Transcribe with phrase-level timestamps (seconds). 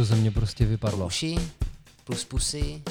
[0.00, 1.06] To ze mě prostě vypadlo.
[1.06, 1.36] Uši
[2.04, 2.82] plus pusy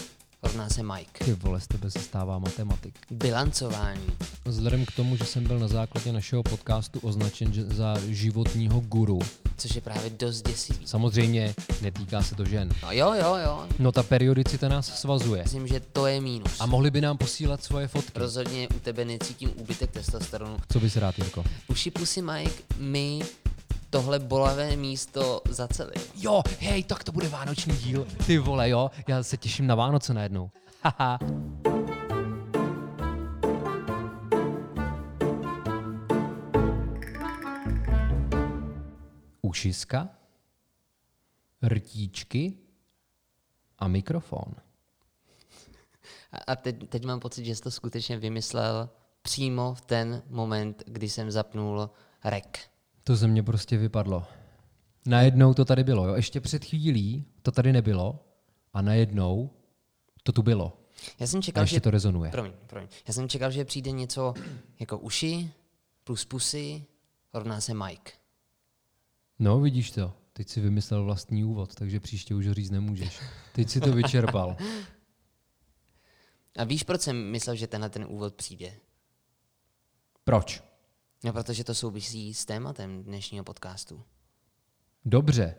[0.44, 1.26] rovná se Mike.
[1.26, 2.94] Ty vole, z tebe se stává matematik.
[3.12, 4.06] Bilancování.
[4.46, 9.20] Vzhledem k tomu, že jsem byl na základě našeho podcastu označen za životního guru,
[9.58, 10.88] Což je právě dost děsivý.
[10.88, 12.70] samozřejmě netýká se to žen.
[12.84, 13.68] No jo, jo, jo.
[13.80, 15.44] No ta periodicita nás svazuje.
[15.44, 16.52] Myslím, že to je mínus.
[16.60, 18.20] A mohli by nám posílat svoje fotky.
[18.20, 20.58] Rozhodně u tebe necítím úbytek testosteronu.
[20.72, 21.44] Co bys rád, Jirko?
[21.68, 23.20] Uši pusy Mike, my
[23.90, 25.94] tohle bolavé místo zaceli.
[26.16, 28.08] Jo, hej, tak to bude vánoční díl.
[28.26, 30.52] Ty vole, jo, já se těším na Vánoce najednou.
[30.84, 31.20] Haha.
[39.42, 40.10] Ušiska,
[41.68, 42.54] rtíčky
[43.80, 44.56] a mikrofon.
[46.32, 48.90] A, a teď, teď mám pocit, že jsi to skutečně vymyslel
[49.22, 51.90] přímo v ten moment, kdy jsem zapnul
[52.24, 52.70] rek.
[53.10, 54.26] To ze mě prostě vypadlo.
[55.06, 56.16] Najednou to tady bylo, jo.
[56.16, 58.26] Ještě před chvílí to tady nebylo
[58.74, 59.50] a najednou
[60.24, 60.80] to tu bylo.
[61.20, 61.82] Já jsem A čekal, ještě že...
[61.82, 62.32] to rezonuje.
[62.32, 62.90] Promiň, promiň.
[63.08, 64.34] Já jsem čekal, že přijde něco
[64.80, 65.52] jako uši
[66.04, 66.86] plus pusy
[67.34, 68.12] rovná se Mike.
[69.40, 70.14] No, vidíš to.
[70.34, 73.20] Teď si vymyslel vlastní úvod, takže příště už ho říct nemůžeš.
[73.56, 74.58] Teď si to vyčerpal.
[76.58, 78.74] A víš, proč jsem myslel, že tenhle ten úvod přijde?
[80.24, 80.69] Proč?
[81.24, 84.04] No, protože to souvisí s tématem dnešního podcastu.
[85.06, 85.56] Dobře.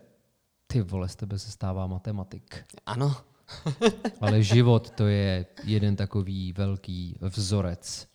[0.67, 2.65] Ty vole, z tebe se stává matematik.
[2.85, 3.15] Ano,
[4.21, 8.07] Ale život to je jeden takový velký vzorec.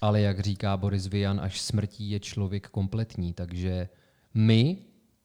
[0.00, 3.88] Ale jak říká Boris Vian, až smrtí je člověk kompletní, takže
[4.34, 4.78] my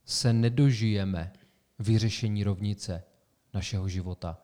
[0.06, 1.34] se nedožijeme
[1.80, 3.04] vyřešení rovnice
[3.54, 4.38] našeho života.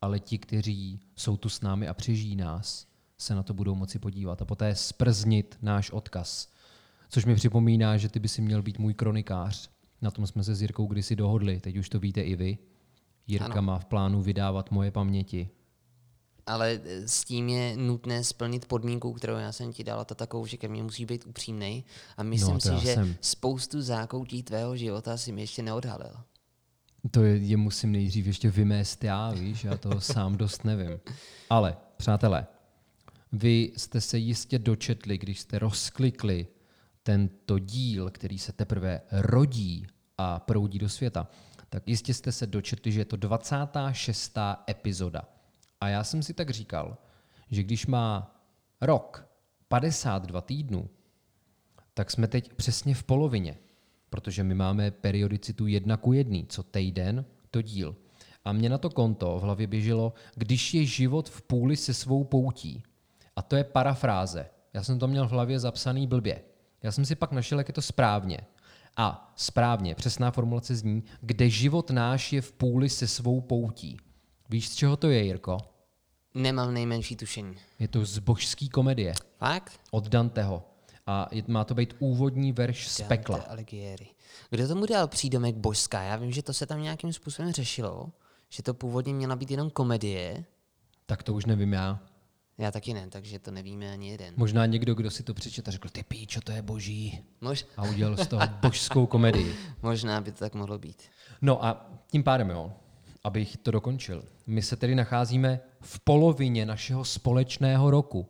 [0.00, 2.86] Ale ti, kteří jsou tu s námi a přežijí nás,
[3.18, 6.48] se na to budou moci podívat a poté sprznit náš odkaz.
[7.08, 9.70] Což mi připomíná, že ty by si měl být můj kronikář.
[10.02, 12.58] Na tom jsme se s Jirkou kdysi dohodli, teď už to víte i vy.
[13.26, 13.62] Jirka Ano.
[13.62, 15.48] má v plánu vydávat moje paměti.
[16.46, 20.46] ale eh, s tím je nutné splnit podmínku, kterou já jsem ti dala, to takovou,
[20.46, 21.84] že ke mně musí být upřímnej.
[22.16, 23.16] A myslím No, to já si, že jsem.
[23.20, 26.16] spoustu zákoutí tvého života si mi ještě neodhalil.
[27.10, 30.98] To je, je musím nejdřív ještě vymést já, víš, já toho sám dost nevím.
[31.50, 32.46] Ale, přátelé,
[33.32, 36.46] vy jste se jistě dočetli, když jste rozklikli
[37.02, 39.86] tento díl, který se teprve rodí
[40.18, 41.28] a proudí do světa,
[41.68, 44.38] tak jistě jste se dočetli, že je to 26.
[44.70, 45.22] epizoda.
[45.80, 46.98] A já jsem si tak říkal,
[47.50, 48.36] že když má
[48.80, 49.28] rok
[49.68, 50.88] 52 týdnů,
[51.94, 53.58] tak jsme teď přesně v polovině,
[54.10, 57.96] protože my máme periodicitu jedna ku jedný, co týden, to díl.
[58.44, 62.24] A mě na to konto v hlavě běželo, když je život v půli se svou
[62.24, 62.82] poutí.
[63.36, 64.46] A to je parafráze.
[64.74, 66.42] Já jsem to měl v hlavě zapsaný blbě.
[66.82, 68.38] Já jsem si pak našel, jak je to správně.
[68.96, 73.96] A správně, přesná formulace zní, kde život náš je v půli se svou poutí.
[74.48, 75.58] Víš, z čeho to je, Jirko?
[76.34, 77.54] Nemám nejmenší tušení.
[77.78, 79.80] Je to z božský komedie Fakt?
[79.90, 80.62] od Danteho.
[81.06, 83.36] A je, má to být úvodní verš z pekla.
[83.36, 84.06] Dante Alighieri.
[84.50, 86.02] Kdo tomu dal přídomek božská?
[86.02, 88.12] Já vím, že to se tam nějakým způsobem řešilo,
[88.48, 90.44] že to původně měla být jenom komedie.
[91.06, 92.00] Tak to už nevím já.
[92.58, 94.34] Já taky ne, takže to nevíme ani jeden.
[94.36, 97.24] Možná někdo, kdo si to přečet a řekl, ty píčo, to je boží.
[97.40, 99.54] Mož, A udělal z toho božskou komedii.
[99.82, 101.02] možná by to tak mohlo být.
[101.42, 102.72] No a tím pádem, jo,
[103.24, 104.24] abych to dokončil.
[104.46, 108.28] My se tedy nacházíme v polovině našeho společného roku.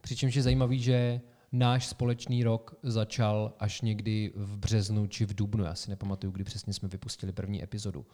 [0.00, 1.20] Přičemž je zajímavý, že
[1.52, 5.64] náš společný rok začal až někdy v březnu či v dubnu.
[5.64, 8.06] Já si nepamatuju, kdy přesně jsme vypustili první epizodu.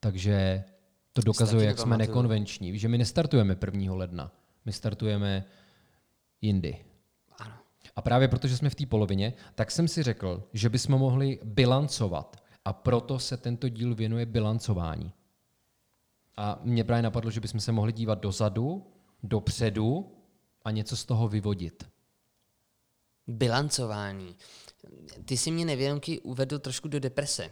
[0.00, 0.64] Takže
[1.12, 2.78] to dokazuje, jak jsme nekonvenční.
[2.78, 3.94] Že my nestartujeme 1.
[3.94, 4.32] ledna.
[4.64, 5.44] My startujeme
[6.40, 6.84] jindy.
[7.38, 7.54] Ano.
[7.96, 12.36] A právě protože jsme v té polovině, tak jsem si řekl, že bychom mohli bilancovat.
[12.64, 15.12] A proto se tento díl věnuje bilancování.
[16.36, 18.86] A mě právě napadlo, že bychom se mohli dívat dozadu,
[19.22, 20.12] dopředu
[20.62, 21.84] a něco z toho vyvodit.
[23.26, 24.36] Bilancování.
[25.24, 27.50] Ty si mě nevědomky uvedl trošku do deprese.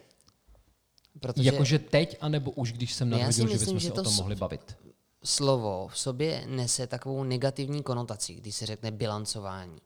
[1.21, 3.97] Protože Jakože teď, anebo už když jsem si nadhodil, že myslím, bychom že se o
[3.97, 4.77] to tom s- mohli bavit.
[5.25, 9.81] Slovo v sobě nese takovou negativní konotaci, když se řekne bilancování.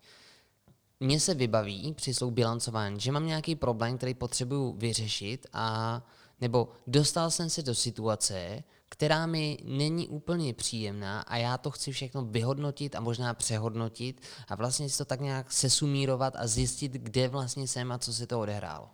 [1.01, 6.03] Mně se vybaví při slovu bilancování, že mám nějaký problém, který potřebuju vyřešit a
[6.41, 11.93] nebo dostal jsem se do situace, která mi není úplně příjemná a já to chci
[11.93, 17.29] všechno vyhodnotit a možná přehodnotit a vlastně si to tak nějak sesumírovat a zjistit, kde
[17.29, 18.89] vlastně jsem a co se to odehrálo.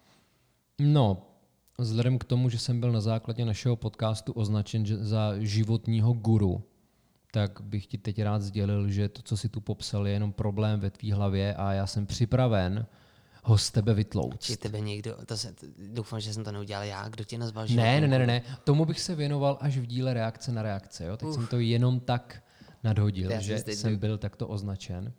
[0.78, 1.31] No,
[1.78, 6.62] vzhledem k tomu, že jsem byl na základě našeho podcastu označen že- za životního guru,
[7.32, 10.80] tak bych ti teď rád sdělil, že to, co si tu popsal, je jenom problém
[10.80, 12.86] ve tvý hlavě a já jsem připraven
[13.44, 14.40] ho z tebe vytlouct.
[14.42, 15.54] Či tebe někdo, to se,
[15.92, 18.42] doufám, že jsem to neudělal já, kdo tě nazval Ne, ne, ne, ne, ne.
[18.64, 21.04] Tomu bych se věnoval až v díle reakce na reakce.
[21.04, 21.16] Jo?
[21.16, 21.34] Teď Uf.
[21.34, 22.42] jsem to jenom tak
[22.84, 25.12] nadhodil, Já že jsem byl takto označen.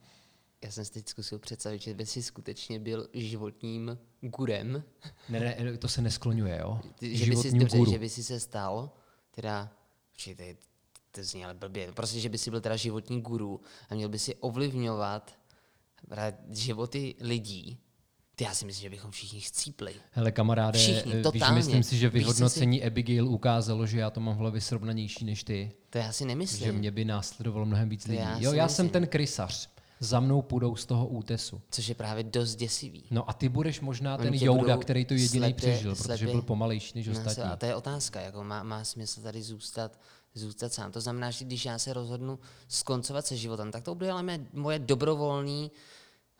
[0.63, 4.83] Já jsem si teď zkusil představit, že by si skutečně byl životním gurem,
[5.29, 6.79] Ne, ne, to se neskloňuje, jo?
[6.99, 7.91] Ty- že by, si, dobře, guru.
[7.91, 8.91] že by si se stal,
[9.31, 9.71] teda,
[10.13, 10.55] určitě,
[11.11, 14.19] to zní ale blbě, prostě, že by si byl teda životní guru a měl by
[14.19, 15.33] si ovlivňovat
[16.49, 17.79] životy lidí,
[18.35, 19.93] ty já si myslím, že bychom všichni chcípli.
[20.11, 24.35] Hele kamaráde, Všichni, eh, víš, myslím si, že vyhodnocení Abigail ukázalo, že já to mám
[24.35, 25.71] v hlavě srovnanější než ty.
[25.89, 26.65] To já si nemyslím.
[26.65, 28.19] Že mě by následovalo mnohem víc lidí.
[28.19, 28.89] já jo, si já jsem myslím.
[29.01, 29.72] ten krysař.
[30.03, 31.61] Za mnou půjdou z toho útesu.
[31.71, 33.03] Což je právě dost děsivý.
[33.11, 36.31] No a ty budeš možná Oni ten budou který to jediný slepě- přežil, protože slepě-
[36.31, 37.43] byl pomalejší než No, ostatní.
[37.43, 39.99] A to je otázka, jako má, má smysl tady zůstat,
[40.33, 40.91] zůstat sám.
[40.91, 44.39] To znamená, že když já se rozhodnu skoncovat se životem, tak to bude ale mé,
[44.53, 45.69] moje dobrovolné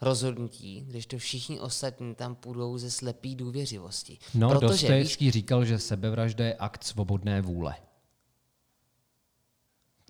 [0.02, 4.18] rozhodnutí, když to všichni ostatní tam půjdou ze slepý důvěřivosti.
[4.36, 7.76] No, Protože, víš, Dostojevský říkal, že sebevražda je akt svobodné vůle.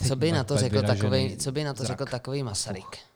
[0.07, 1.99] co by na to řekl takový, co by na to zrak.
[1.99, 2.85] řekl takový Masaryk?
[2.85, 3.12] No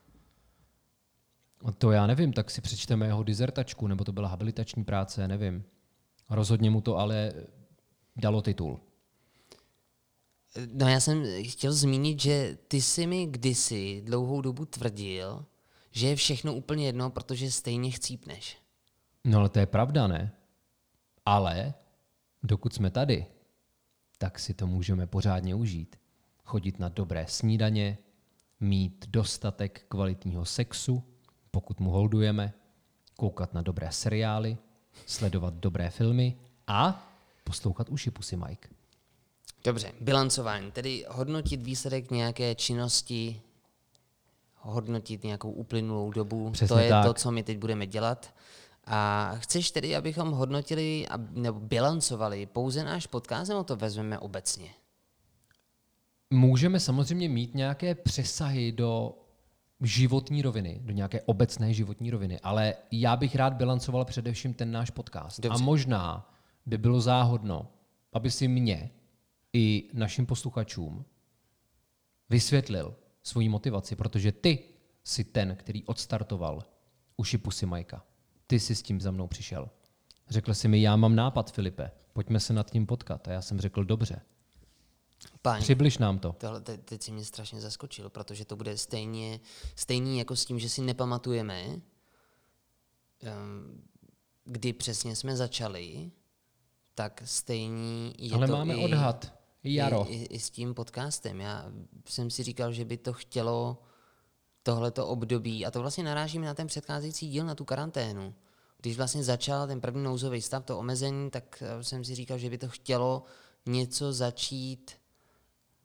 [1.78, 5.64] To já nevím, tak si přečteme jeho dizertačku, nebo to byla habilitační práce, nevím.
[6.30, 7.34] Rozhodně mu to ale
[8.16, 8.80] dalo titul.
[10.74, 15.46] No já jsem chtěl zmínit, že ty jsi mi kdysi dlouhou dobu tvrdil,
[15.92, 18.58] že je všechno úplně jedno, protože stejně chcípneš.
[19.26, 20.32] No ale to je pravda, ne?
[21.26, 21.74] Ale
[22.44, 23.26] dokud jsme tady,
[24.18, 25.96] tak si to můžeme pořádně užít.
[26.44, 27.98] Chodit na dobré snídaně,
[28.60, 31.04] mít dostatek kvalitního sexu,
[31.58, 32.54] pokud mu holdujeme,
[33.16, 34.58] koukat na dobré seriály,
[35.06, 36.38] sledovat dobré filmy
[36.68, 37.10] a
[37.44, 38.70] poslouchat uši Pusy Mike.
[39.64, 43.42] Dobře, bilancování, tedy hodnotit výsledek nějaké činnosti,
[44.56, 47.06] hodnotit nějakou uplynulou dobu, Přesně to je tak.
[47.06, 48.34] to, co my teď budeme dělat.
[48.86, 54.70] A chceš tedy, abychom hodnotili nebo bilancovali pouze náš podcast, nebo to vezmeme obecně?
[56.30, 59.14] Můžeme samozřejmě mít nějaké přesahy do
[59.82, 64.90] životní roviny, do nějaké obecné životní roviny, ale já bych rád bilancoval především ten náš
[64.90, 65.40] podcast.
[65.40, 65.64] Dobře.
[65.64, 66.34] A možná
[66.66, 67.68] by bylo záhodno,
[68.14, 68.90] aby si mě
[69.54, 71.06] i našim posluchačům
[72.30, 74.60] vysvětlil svoji motivaci, protože ty
[75.04, 76.64] jsi ten, který odstartoval
[77.18, 78.06] uši pusy Majka.
[78.48, 79.70] Ty jsi s tím za mnou přišel.
[80.30, 83.28] Řekl si mi, já mám nápad, Filipe, pojďme se nad tím potkat.
[83.28, 84.22] A já jsem řekl, dobře,
[85.42, 86.36] Páň, přibliž nám to.
[86.38, 89.40] tohle, te, teď si mě strašně zaskočil, protože to bude stejně,
[89.76, 91.82] stejný jako s tím, že si nepamatujeme, um,
[94.46, 96.12] kdy přesně jsme začali,
[96.96, 99.34] tak stejný je Ale to máme i, odhad.
[99.64, 100.06] Jaro.
[100.10, 101.42] I, i, I s tím podcastem.
[101.42, 101.72] Já
[102.10, 103.78] jsem si říkal, že by to chtělo
[104.64, 108.34] tohleto období, a to vlastně narážíme na ten předcházející díl, na tu karanténu.
[108.78, 112.50] Když vlastně začal ten první nouzový stav, to omezení, tak eh, jsem si říkal, že
[112.50, 113.24] by to chtělo
[113.66, 114.92] něco začít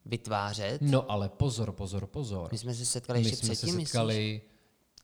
[0.06, 0.82] vytvářet.
[0.82, 2.48] No ale pozor, pozor, pozor.
[2.52, 3.88] My jsme se setkali My ještě jsme se myslíš?
[3.88, 4.42] setkali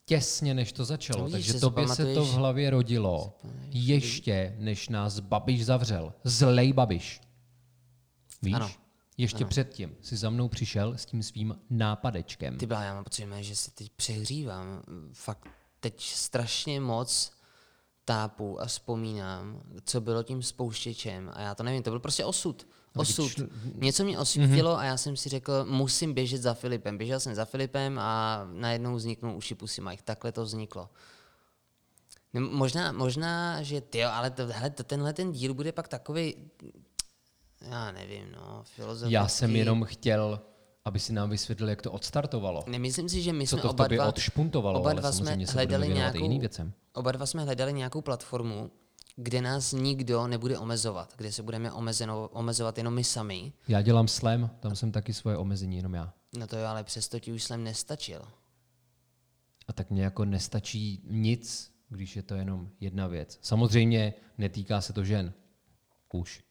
[0.05, 1.25] těsně, než to začalo.
[1.25, 3.39] No takže tobě se to v hlavě rodilo
[3.71, 6.15] ještě, než nás Babiš zavřel.
[6.25, 7.21] Zlej Babiš.
[8.43, 8.55] Víš?
[8.55, 8.71] Ano.
[9.17, 12.59] Ještě předtím si za mnou přišel s tím svým nápadečkem.
[12.59, 14.83] Ty byla, já mám pocit, že si teď přehřívám.
[15.13, 15.49] Fakt
[15.81, 17.33] teď strašně moc
[18.05, 21.31] tápu a vzpomínám, co bylo tím spouštěčem.
[21.35, 22.67] A já to nevím, to byl prostě osud.
[22.99, 23.33] Osud.
[23.75, 26.99] Něco mě osvítilo a já jsem si řekl, musím běžet za Filipem.
[26.99, 30.03] Běžel jsem za Filipem a najednou vzniknul uši pusy Mike.
[30.03, 30.89] Takhle to vzniklo.
[32.33, 36.35] Ne, možná, možná, že ty, ale to, hele, to, tenhle ten díl bude pak takový,
[37.61, 39.13] já nevím, no, filozofický.
[39.13, 40.41] Já jsem jenom chtěl,
[40.85, 42.65] aby si nám vysvětlil, jak to odstartovalo.
[42.67, 45.19] Nemyslím si, že my Co jsme to v oba dva, odšpuntovalo, oba ale dva jsme
[45.19, 46.73] samozřejmě se hledali nějakou, věcem.
[46.93, 48.71] Oba dva jsme hledali nějakou platformu,
[49.21, 53.53] kde nás nikdo nebude omezovat, kde se budeme omezeno, omezovat jenom my sami.
[53.69, 56.13] Já dělám slam, tam jsem taky svoje omezení, jenom já.
[56.39, 58.23] No to jo, ale přesto ti už jsem nestačil.
[59.69, 63.39] A tak mě jako nestačí nic, když je to jenom jedna věc.
[63.43, 65.33] Samozřejmě netýká se to žen.
[66.13, 66.43] Už.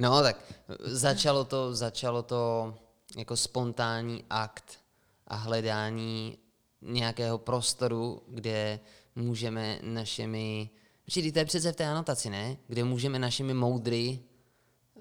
[0.00, 0.54] No tak
[0.84, 2.74] začalo to, začalo to
[3.16, 4.78] jako spontánní akt
[5.26, 6.38] a hledání
[6.82, 8.80] nějakého prostoru, kde
[9.18, 10.70] můžeme našimi,
[11.08, 12.56] Vždyť to je přece v té anotaci, ne?
[12.66, 14.18] Kde můžeme našimi moudry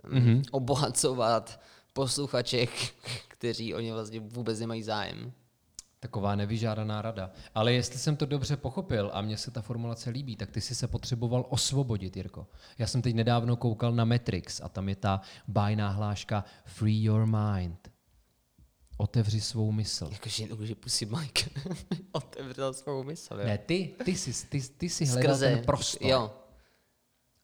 [0.04, 0.44] mm-hmm.
[0.52, 1.62] obohacovat
[1.94, 2.66] posluchače,
[3.28, 5.32] kteří o ně vlastně vůbec nemají zájem.
[6.00, 7.32] Taková nevyžádaná rada.
[7.56, 10.76] Ale jestli jsem to dobře pochopil a mně se ta formulace líbí, tak ty jsi
[10.76, 12.48] se potřeboval osvobodit, Jirko.
[12.78, 17.26] Já jsem teď nedávno koukal na Matrix a tam je ta bájná hláška Free your
[17.26, 17.97] mind.
[18.98, 20.10] Otevři svou mysl.
[20.12, 21.50] Jakože už Pussy Mike
[22.12, 23.46] otevřel svou mysl, jo?
[23.46, 26.08] Ne, ty, ty jsi, ty, ty jsi hledal ten prostor.
[26.10, 26.34] Jo,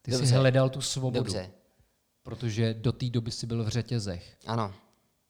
[0.01, 0.27] ty dobře.
[0.27, 1.24] jsi hledal tu svobodu.
[1.24, 1.51] dobře,
[2.24, 4.38] Protože do té doby jsi byl v řetězech.
[4.45, 4.74] ano.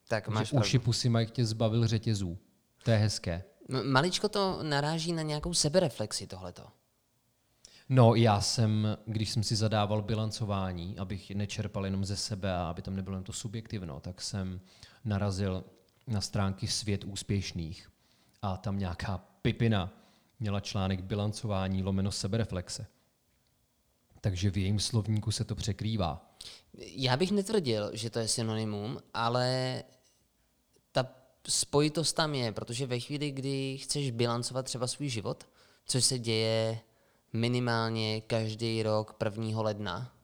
[0.07, 0.65] Tak máš pravdu.
[0.67, 2.37] uši pusy Mike tě zbavil řetězů.
[2.83, 3.43] To je hezké.
[3.69, 6.63] M- Maličko to naráží na nějakou sebereflexi tohleto.
[7.89, 12.81] No, já jsem, když jsem si zadával bilancování, abych nečerpal jenom ze sebe a aby
[12.81, 14.61] tam nebylo jen to subjektivno, tak jsem
[15.05, 15.63] narazil
[16.07, 17.89] na stránky Svět úspěšných
[18.41, 19.93] a tam nějaká pipina
[20.39, 22.87] měla článek bilancování lomeno sebereflexe.
[24.21, 26.35] Takže v jejím slovníku se to překrývá.
[26.77, 29.83] Já bych netvrdil, že to je synonymum, ale
[30.91, 31.05] ta
[31.47, 35.47] spojitost tam je, protože ve chvíli, kdy chceš bilancovat třeba svůj život,
[35.85, 36.79] což se děje
[37.33, 39.61] minimálně každý rok 1.
[39.61, 40.15] ledna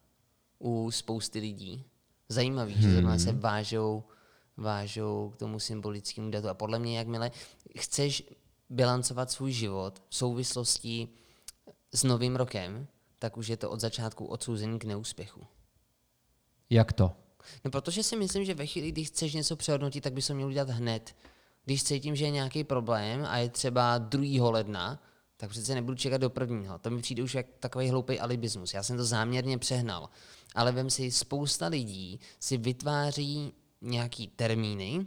[0.60, 1.86] u spousty lidí,
[2.30, 4.04] zajímavý, že zrovna se vážou,
[4.60, 6.50] vážou k tomu symbolickému datu.
[6.50, 7.32] A podle mě, jakmile
[7.78, 8.24] chceš
[8.70, 11.08] bilancovat svůj život v souvislosti
[11.94, 12.88] s novým rokem,
[13.20, 15.48] tak už je to od začátku odsouzený k neúspěchu.
[16.70, 17.12] Jak to?
[17.66, 20.48] No protože si myslím, že ve chvíli, kdy chceš něco přehodnotit, tak bys to měl
[20.48, 21.16] udělat hned.
[21.66, 24.50] Když cítím, že je nějaký problém a je třeba 2.
[24.50, 25.04] ledna,
[25.38, 26.80] tak přece nebudu čekat do prvního.
[26.80, 28.74] To mi přijde už jak takový hloupý alibismus.
[28.74, 30.10] Já jsem to záměrně přehnal.
[30.56, 35.06] Ale vem si, spousta lidí si vytváří nějaký termíny,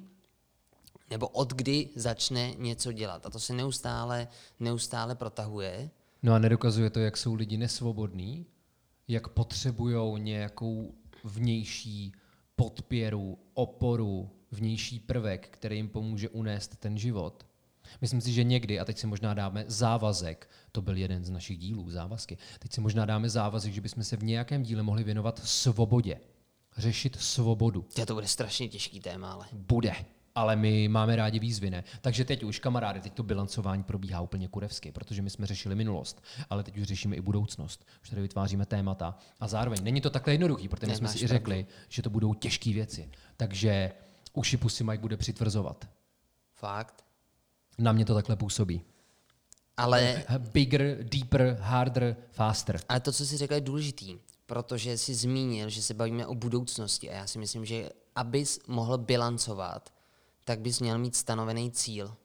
[1.11, 3.26] nebo od kdy začne něco dělat.
[3.26, 4.29] A to se neustále,
[4.61, 5.91] neustále protahuje.
[6.23, 8.47] No a nedokazuje to, jak jsou lidi nesvobodní,
[9.09, 12.12] jak potřebují nějakou vnější
[12.57, 17.47] podpěru, oporu, vnější prvek, který jim pomůže unést ten život.
[18.00, 21.59] Myslím si, že někdy, a teď si možná dáme závazek, to byl jeden z našich
[21.59, 25.41] dílů, závazky, teď si možná dáme závazek, že bychom se v nějakém díle mohli věnovat
[25.45, 26.21] svobodě.
[26.76, 27.87] Řešit svobodu.
[27.95, 29.47] To to bude strašně těžký téma, ale.
[29.52, 29.95] Bude.
[30.35, 31.85] Ale my máme rádi výzvy, ne?
[32.00, 36.23] Takže teď už, kamarády, teď to bilancování probíhá úplně kurevsky, protože my jsme řešili minulost,
[36.50, 37.87] ale teď už řešíme i budoucnost.
[38.02, 39.19] Už tady vytváříme témata.
[39.41, 42.35] A zároveň není to takhle jednoduchý, protože my jsme si i řekli, že to budou
[42.35, 43.11] těžké věci.
[43.37, 43.93] Takže
[44.33, 45.88] uši pusy Mike bude přitvrzovat.
[46.55, 47.05] Fakt.
[47.79, 48.83] Na mě to takhle působí.
[49.76, 52.81] Ale Bigger, deeper, harder, faster.
[52.88, 54.19] Ale to, co jsi řekl, je důležitý,
[54.53, 58.99] protože jsi zmínil, že se bavíme o budoucnosti a já si myslím, že abys mohl
[58.99, 59.93] bilancovat,
[60.45, 62.17] tak bys měl mít stanovený cíl.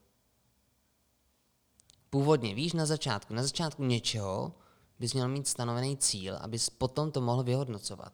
[2.10, 4.54] Původně, víš, na začátku, na začátku něčeho
[5.00, 8.14] bys měl mít stanovený cíl, abys potom to mohl vyhodnocovat.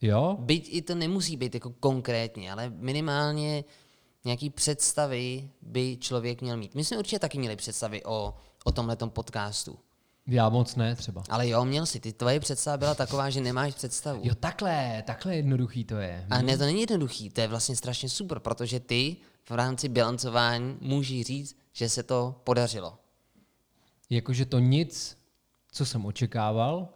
[0.00, 0.36] Jo?
[0.40, 3.64] Byť i to nemusí být jako konkrétně, ale minimálně
[4.24, 6.74] nějaký představy by člověk měl mít.
[6.74, 9.78] My jsme určitě taky měli představy o, o tomhletom podcastu.
[10.26, 11.22] Já moc ne třeba.
[11.28, 12.00] Ale jo, měl jsi.
[12.00, 14.20] Ty tvoje představa byla taková, že nemáš představu.
[14.24, 16.26] Jo, takhle, takhle jednoduchý to je.
[16.30, 19.16] A ne, to není jednoduchý, to je vlastně strašně super, protože ty
[19.48, 22.98] v rámci bilancování můžeš říct, že se to podařilo.
[24.10, 25.18] Jakože to nic,
[25.72, 26.88] co jsem očekával,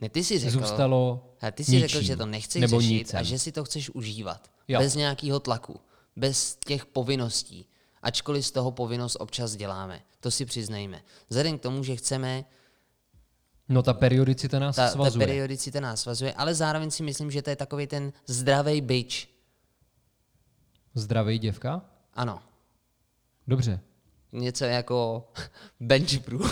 [0.00, 2.94] Ne, ty si řekl, zůstalo a ty si řekl, ničím, že to nechceš nebo řešit
[2.94, 3.20] nicem.
[3.20, 4.50] a že si to chceš užívat.
[4.68, 4.80] Jo.
[4.80, 5.80] Bez nějakého tlaku,
[6.16, 7.66] bez těch povinností.
[8.02, 10.02] Ačkoliv z toho povinnost občas děláme.
[10.20, 11.02] To si přiznejme.
[11.28, 12.44] Vzhledem k tomu, že chceme,
[13.68, 15.26] No ta periodicita nás ta, ta svazuje.
[15.26, 19.28] periodicita nás svazuje, ale zároveň si myslím, že to je takový ten zdravý byč.
[20.94, 21.82] Zdravý děvka?
[22.14, 22.38] Ano,
[23.46, 23.80] Dobře.
[24.32, 25.28] něco jako
[25.80, 26.40] bench brew.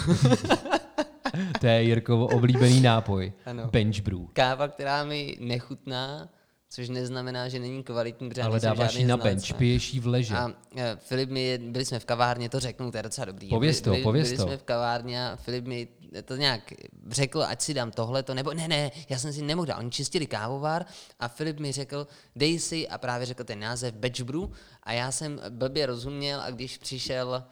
[1.60, 3.32] To je Jirkovo oblíbený nápoj.
[3.46, 3.68] Ano.
[3.72, 4.18] Bench brew.
[4.32, 6.28] Káva, která mi nechutná,
[6.68, 10.34] což neznamená, že není kvalitní, protože Ale dáváš ji na bench, piješ ji v leže.
[10.34, 13.48] A e, Filip mi, byli jsme v kavárně, to řeknu, to je docela dobrý.
[13.48, 14.42] Pověz to, byli, pověz byli to.
[14.42, 15.88] jsme v kavárně a Filip mi
[16.24, 16.72] to nějak
[17.08, 19.78] řekl, ať si dám tohleto, nebo ne, ne, já jsem si nemohl dát.
[19.78, 20.86] Oni čistili kávovar
[21.20, 22.06] a Filip mi řekl,
[22.36, 24.42] dej si a právě řekl ten název Batch Brew
[24.82, 27.44] a já jsem blbě rozuměl a když přišel,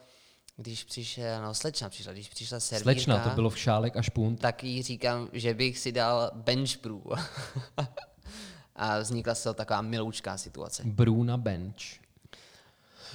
[0.56, 4.40] když přišel, no slečna přišla, když přišla servírka, Slečna, to bylo v šálek až punt.
[4.40, 7.00] tak jí říkám, že bych si dal bench brew.
[8.76, 10.82] a vznikla toho taková miloučká situace.
[10.86, 12.04] Brew na bench.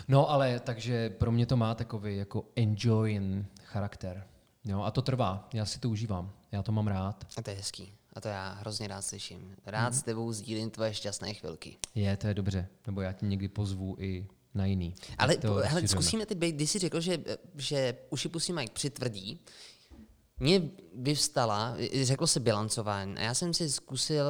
[0.07, 4.27] No ale takže pro mě to má takový jako enjoying charakter.
[4.65, 7.27] Jo, a to trvá, já si to užívám, já to mám rád.
[7.37, 7.93] A to je hezký.
[8.13, 9.55] A to já hrozně rád slyším.
[9.65, 11.77] Rád s tebou sdílím tvoje šťastné chvilky.
[11.95, 14.95] Je, to je dobře, nebo já tě někdy pozvu i na jiný.
[15.17, 17.17] Ale to hele, zkusíme teď být, když jsi řekl, že,
[17.55, 19.39] že uši pusí Mike přitvrdí,
[20.39, 20.61] mně
[20.95, 24.25] vyvstala, řeklo se bilancování a já jsem si zkusil,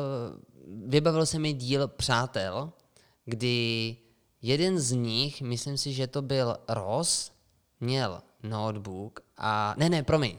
[0.86, 2.72] vybavil se mi díl Přátel,
[3.26, 3.98] kdy
[4.42, 7.32] jeden z nich, myslím si, že to byl Ross,
[7.80, 10.38] měl notebook a, ne, ne, promiň,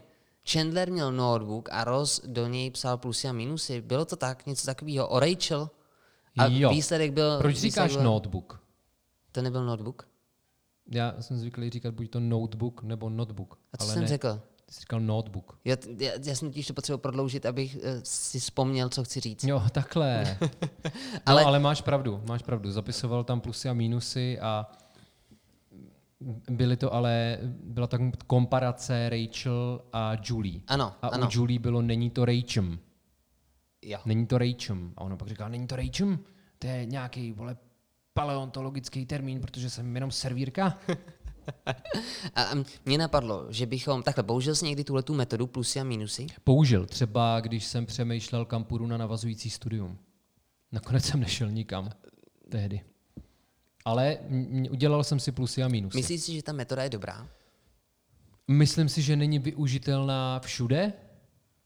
[0.52, 3.80] Chandler měl notebook a Ross do něj psal plusy a minusy.
[3.80, 5.70] Bylo to tak, něco takového o Rachel?
[6.38, 6.70] A Jo.
[6.70, 7.38] výsledek byl...
[7.38, 8.62] Proč výsledek říkáš byl, notebook?
[9.32, 10.08] To nebyl notebook?
[10.90, 13.58] Já jsem zvyklý říkat buď to notebook nebo notebook.
[13.72, 14.40] A co ale jsem ne, řekl?
[14.70, 15.58] Ty jsi říkal notebook.
[15.64, 19.44] Já, já, já jsem totiž to potřeboval prodloužit, abych eh, si vzpomněl, co chci říct.
[19.44, 20.38] Jo, takhle.
[21.26, 22.70] Ale- No, ale máš pravdu, máš pravdu.
[22.70, 24.66] Zapisoval tam plusy a mínusy a
[26.50, 30.60] byly to ale, byla tam komparace Rachel a Julie.
[30.66, 31.26] Ano, A ano.
[31.26, 32.78] u Julie bylo, není to Rachem.
[33.82, 33.98] Jo.
[34.06, 34.92] Není to Rachem.
[34.96, 36.18] A ona pak říká, není to Rachem?
[36.58, 37.56] To je nějaký, vole,
[38.14, 40.78] paleontologický termín, protože jsem jenom servírka.
[42.34, 42.44] A
[42.84, 46.26] mě napadlo, že bychom, takhle, použil jsi někdy tuhle tu metodu plusy a minusy?
[46.44, 49.98] Použil třeba, když jsem přemýšlel, kam půjdu na navazující studium.
[50.72, 51.90] Nakonec jsem nešel nikam
[52.48, 52.80] tehdy.
[53.84, 54.18] Ale
[54.70, 55.98] udělal jsem si plusy a mínusy.
[55.98, 57.28] Myslíš si, že ta metoda je dobrá?
[58.48, 60.92] Myslím si, že není využitelná všude.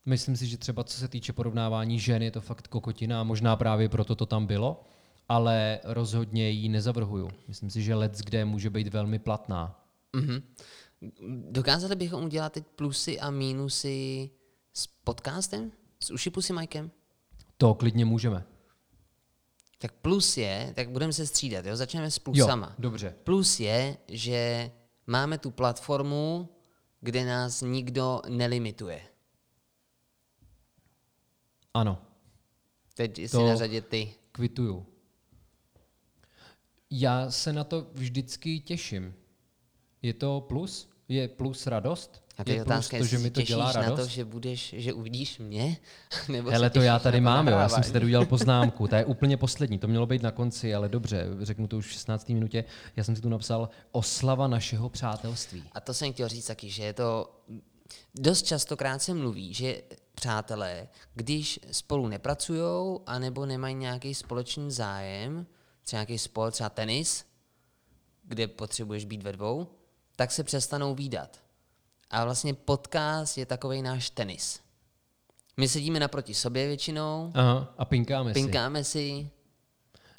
[0.07, 3.57] Myslím si, že třeba co se týče porovnávání žen, je to fakt kokotina a možná
[3.57, 4.85] právě proto to tam bylo,
[5.28, 7.31] ale rozhodně ji nezavrhuju.
[7.49, 9.85] Myslím si, že let kde může být velmi platná.
[10.16, 10.43] Mhm.
[11.50, 14.31] Dokázali bychom udělat teď plusy a mínusy
[14.73, 15.73] s podcastem?
[16.04, 16.90] S uši pusy Mikem?
[17.57, 18.45] To klidně můžeme.
[19.78, 21.76] Tak plus je, tak budeme se střídat, jo?
[21.76, 22.75] Začneme s Jo, plusama.
[22.78, 23.14] dobře.
[23.25, 24.71] Plus je, že
[25.07, 26.49] máme tu platformu,
[27.00, 29.00] kde nás nikdo nelimituje.
[31.75, 31.99] Ano,
[32.95, 34.14] Teď jsi To- na řadě ty.
[34.33, 34.87] kvituju.
[36.96, 39.14] Já se na to vždycky těším.
[40.02, 40.90] Je to plus?
[41.08, 42.22] Je plus radost?
[42.38, 44.00] A to je je plus otázka, to, že mi to dělá těšíš na radost?
[44.00, 45.76] to, že, budeš, že uvidíš mě?
[46.28, 47.58] Nebo Hele, to já tady mám, jo.
[47.58, 48.88] Já jsem si tady udělal poznámku.
[48.88, 49.78] Ta je úplně poslední.
[49.78, 52.28] To mělo být na konci, ale dobře, řeknu to už v 16.
[52.28, 52.64] minutě.
[52.96, 55.62] Já jsem si tu napsal oslava našeho přátelství.
[55.72, 57.40] A to jsem chtěl říct taky, že je to...
[58.14, 59.82] Dost častokrát se mluví, že
[60.14, 65.46] přátelé, když spolu nepracují, anebo nemají nějaký společný zájem,
[65.84, 67.24] třeba nějaký sport, třeba tenis,
[68.24, 69.66] kde potřebuješ být ve dvou,
[70.16, 71.42] tak se přestanou výdat.
[72.10, 74.60] A vlastně podcast je takový náš tenis.
[75.56, 78.34] My sedíme naproti sobě většinou, Aha, a pinkáme si.
[78.34, 79.30] pinkáme si,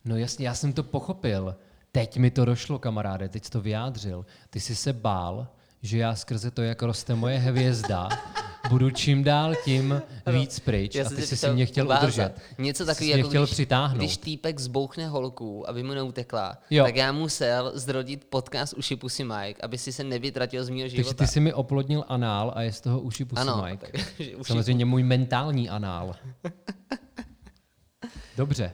[0.06, 1.56] No jasně, já jsem to pochopil.
[1.92, 4.26] Teď mi to došlo, kamaráde, teď jsi to vyjádřil.
[4.50, 5.48] Ty jsi se bál,
[5.82, 8.10] že já skrze to, jak roste moje hvězda,
[8.70, 10.02] budu čím dál tím
[10.32, 12.04] víc pryč a jsem ty se jsi si mě chtěl uvázat.
[12.04, 12.34] udržet.
[12.58, 13.98] Něco takového, jako chtěl když, přitáhnout.
[13.98, 16.84] když týpek zbouchne holku, aby mu neutekla, Jo.
[16.86, 20.96] tak já musel zrodit podcast Uši Pusy Mike, aby si se nevytratil z mého Takže
[20.98, 21.24] života.
[21.24, 23.88] ty jsi mi oplodnil anál a je z toho uši pusy ano, Mike.
[23.92, 24.48] takže uši...
[24.48, 26.16] Samozřejmě můj mentální anál.
[28.38, 28.72] Dobře.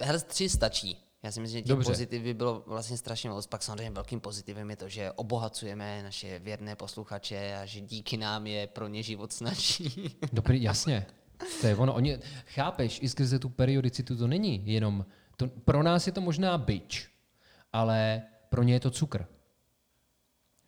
[0.00, 0.98] Hele, tři stačí.
[1.26, 1.90] Já si myslím, že těch Dobře.
[1.90, 3.46] pozitiv by bylo vlastně strašně moc.
[3.46, 8.46] Pak samozřejmě velkým pozitivem je to, že obohacujeme naše věrné posluchače a že díky nám
[8.46, 10.16] je pro ně život snaží.
[10.32, 11.06] Dobrý, jasně.
[11.60, 11.94] To je ono.
[11.94, 16.58] Oni, chápeš, i skrze tu periodicitu to není jenom, to, pro nás je to možná
[16.58, 17.08] byč,
[17.72, 19.26] ale pro ně je to cukr.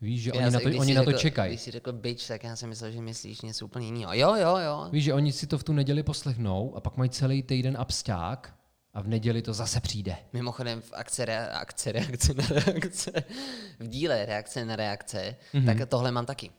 [0.01, 1.51] Víš, že Já oni na se- to, když oni na to řekl, čekají.
[1.51, 4.15] Když jsi řekl bitch, tak já jsem myslel, že myslíš něco úplně jiného.
[4.15, 4.89] Jo, jo, jo.
[4.93, 8.58] Víš, že oni si to v tu neděli poslechnou a pak mají celý týden absták
[8.99, 10.17] a v neděli to zase přijde.
[10.33, 13.11] Mimochodem v akce, rea- akce, reakce na reakce,
[13.79, 15.63] v díle reakce na reakce, Mhm.
[15.65, 15.79] mm-hmm.
[15.79, 16.51] tak tohle mám taky.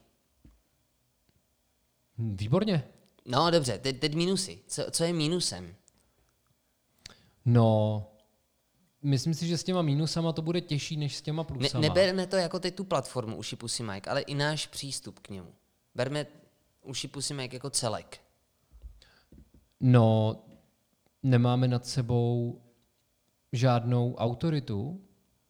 [2.18, 2.84] Hm, Výborně.
[3.26, 4.58] No dobře, teď, teď minusy.
[4.66, 5.74] Co, co je minusem?
[7.44, 8.06] No,
[9.02, 11.82] myslím si, že s těma mínusama to bude těžší, než s těma Ne, plusama.
[11.82, 15.54] neberme to jako teď tu platformu Uši Pusy Mike, ale i náš přístup k němu.
[15.94, 16.26] Berme
[16.82, 18.20] Uši Pusy Mike jako celek.
[19.80, 20.36] No,
[21.22, 22.60] nemáme nad sebou
[23.52, 25.00] žádnou autoritu,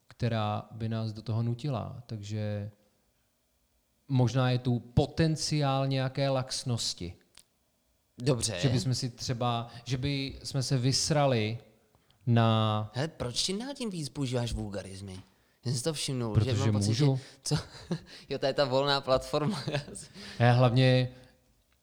[0.08, 2.70] která by nás do toho nutila, takže
[4.08, 7.14] možná je tu potenciál nějaké laxnosti.
[8.18, 8.56] Dobře.
[8.60, 11.58] Že bychom si třeba, že by jsme se vysrali
[12.26, 12.90] na...
[12.94, 15.12] Hele, proč čím dál tím víc používáš vulgarizmy?
[15.64, 17.16] Já jsem si to všimnul, Protože že mám pocit, můžu.
[17.16, 17.22] že...
[17.42, 17.58] Co?
[18.28, 19.62] jo, to je ta volná platforma.
[20.38, 21.08] Já hlavně,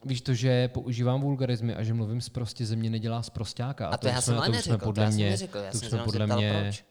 [0.07, 3.87] víš to, že používám vulgarizmy a že mluvím prostě ze mě nedělá zprostáka.
[3.87, 5.71] A to už já jsme- jsem ale to jsme to podle já mě, neřekl, já
[5.71, 6.85] to jsem podle zeptal, mě proč.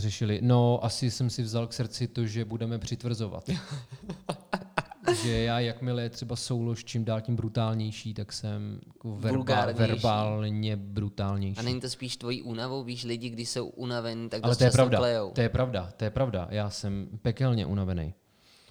[0.00, 0.40] řešili.
[0.42, 3.50] No, asi jsem si vzal k srdci to, že budeme přitvrzovat.
[5.22, 10.76] že já, jakmile je třeba soulož čím dál tím brutálnější, tak jsem jako verba, verbálně
[10.76, 11.58] brutálnější.
[11.58, 12.84] A není to spíš tvojí únavou?
[12.84, 15.30] Víš, lidi, když jsou unavení, tak Ale to je pravda, klejou.
[15.30, 16.48] to je pravda, to je pravda.
[16.50, 18.14] Já jsem pekelně unavený.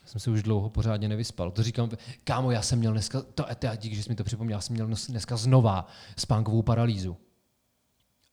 [0.10, 1.52] Jsem se už dlouho pořádně nevyspal.
[1.52, 1.90] To říkám,
[2.24, 4.74] kámo, já jsem měl dneska, to, to, díky, že jsi mi to připomněl, já jsem
[4.74, 7.18] měl dnes- dneska znova spánkovou paralýzu.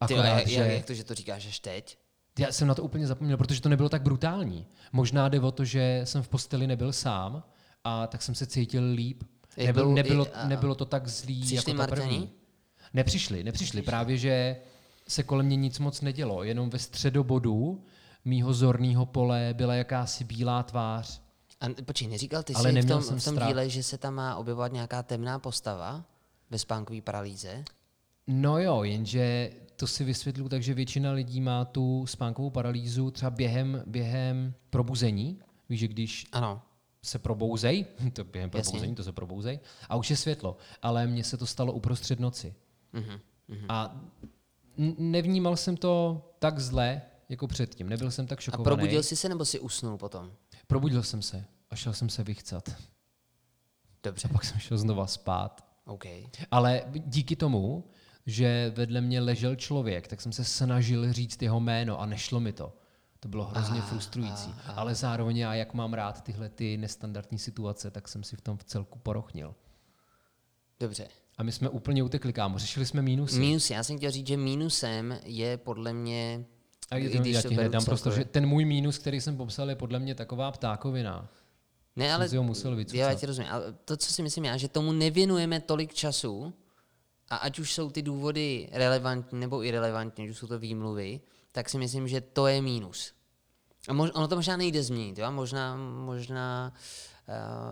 [0.06, 1.98] Ty, jo, Akorát, jak, že jak, to, že to říkáš až teď?
[2.38, 4.66] já jsem na to úplně zapomněl, protože to nebylo tak brutální.
[4.92, 7.42] Možná jde o to, že jsem v posteli nebyl sám
[7.84, 9.22] a tak jsem se cítil líp.
[9.56, 12.08] Jak Nebyl, byl- nebylo, i- a- nebylo to tak zlý Přišli jako ta Marťani?
[12.18, 12.30] první.
[12.94, 13.82] Nepřišli, nepřišli.
[13.82, 14.56] Právě, že
[15.08, 16.44] se kolem mě nic moc nedělo.
[16.44, 17.84] Jenom ve středobodu
[18.24, 21.22] mýho zorného pole byla jakási bílá tvář.
[21.60, 23.48] A počkej, neříkal ty Ale jsi v tom, jsem v tom strach.
[23.48, 26.04] díle, že se tam má objevovat nějaká temná postava
[26.50, 27.64] ve spánkové paralýze?
[28.26, 33.30] No jo, jenže to si vysvětlu tak, že většina lidí má tu spánkovou paralýzu třeba
[33.30, 35.38] během, během probuzení.
[35.68, 36.62] Víš, že když Ano.
[37.02, 38.70] se probouzej, to během Jasně.
[38.70, 40.56] probouzení, to se probouzej, a už je světlo.
[40.82, 42.54] Ale mně se to stalo uprostřed noci.
[42.92, 43.20] Mhm.
[43.68, 44.00] A
[44.98, 47.88] nevnímal jsem to tak zle, jako předtím.
[47.88, 48.64] Nebyl jsem tak A šokovaný.
[48.64, 50.32] probudil jsi se nebo si usnul potom?
[50.66, 52.76] Probudil jsem se a šel jsem se vychcat.
[54.02, 55.66] Dobře, A pak jsem šel znova spát.
[55.84, 56.04] OK.
[56.50, 57.84] Ale díky tomu,
[58.26, 62.52] že vedle mě ležel člověk, tak jsem se snažil říct jeho jméno a nešlo mi
[62.52, 62.76] to.
[63.20, 64.54] To bylo hrozně frustrující.
[64.74, 68.58] Ale zároveň já, jak mám rád tyhle ty nestandardní situace, tak jsem si v tom
[68.58, 69.54] v celku porochnil.
[70.80, 71.08] Dobře.
[71.38, 72.58] A my jsme úplně utekli, kámo.
[72.58, 73.38] Řešili jsme mínusy.
[73.38, 76.44] Minus, já jsem chtěl říct, že mínusem je podle mě,
[76.90, 79.20] a i je to, když já ti hned dám prostor, že ten můj mínus, který
[79.20, 81.28] jsem popsal, je podle mě taková ptákovina.
[81.96, 82.98] Ne, ale ho musel jo, vycucat.
[82.98, 83.52] já ti rozumím.
[83.52, 86.54] Ale to, co si myslím já, že tomu nevěnujeme tolik času,
[87.28, 91.20] a ať už jsou ty důvody relevantní nebo irrelevantní, už jsou to výmluvy,
[91.52, 93.12] tak si myslím, že to je mínus.
[93.88, 95.30] A mož, ono to možná nejde změnit, jo?
[95.30, 96.80] Možná, možná, uh,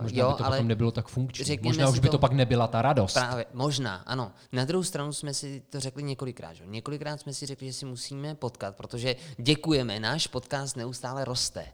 [0.01, 1.59] Možná jo, by to ale potom nebylo tak funkční.
[1.63, 3.13] Možná už by to- to pak nebyla ta radost.
[3.13, 4.31] Právě, možná, ano.
[4.51, 6.53] Na druhou stranu jsme si to řekli několikrát.
[6.53, 6.65] Že?
[6.65, 11.65] Několikrát jsme si řekli, že si musíme potkat, protože děkujeme, náš podcast neustále roste.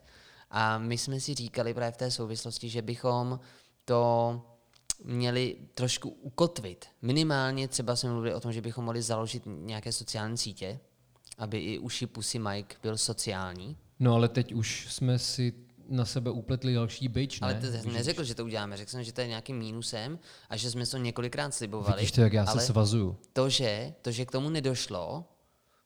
[0.51, 3.39] A my jsme si říkali právě v té souvislosti, že bychom
[3.85, 4.41] to
[5.03, 6.85] měli trošku ukotvit.
[7.01, 10.79] Minimálně třeba jsme mluvili o tom, že bychom mohli založit nějaké sociální sítě,
[11.37, 13.77] aby i uši Pusy Mike byl sociální.
[13.99, 15.53] No ale teď už jsme si
[15.91, 17.45] na sebe upletli další byč, ne?
[17.45, 18.77] Ale to jsem neřekl, že to uděláme.
[18.77, 21.95] Řekl jsem, že to je nějakým mínusem a že jsme to několikrát slibovali.
[21.95, 23.17] Vidíš to, jak já se svazuju.
[23.33, 25.25] to, že, to, že k tomu nedošlo,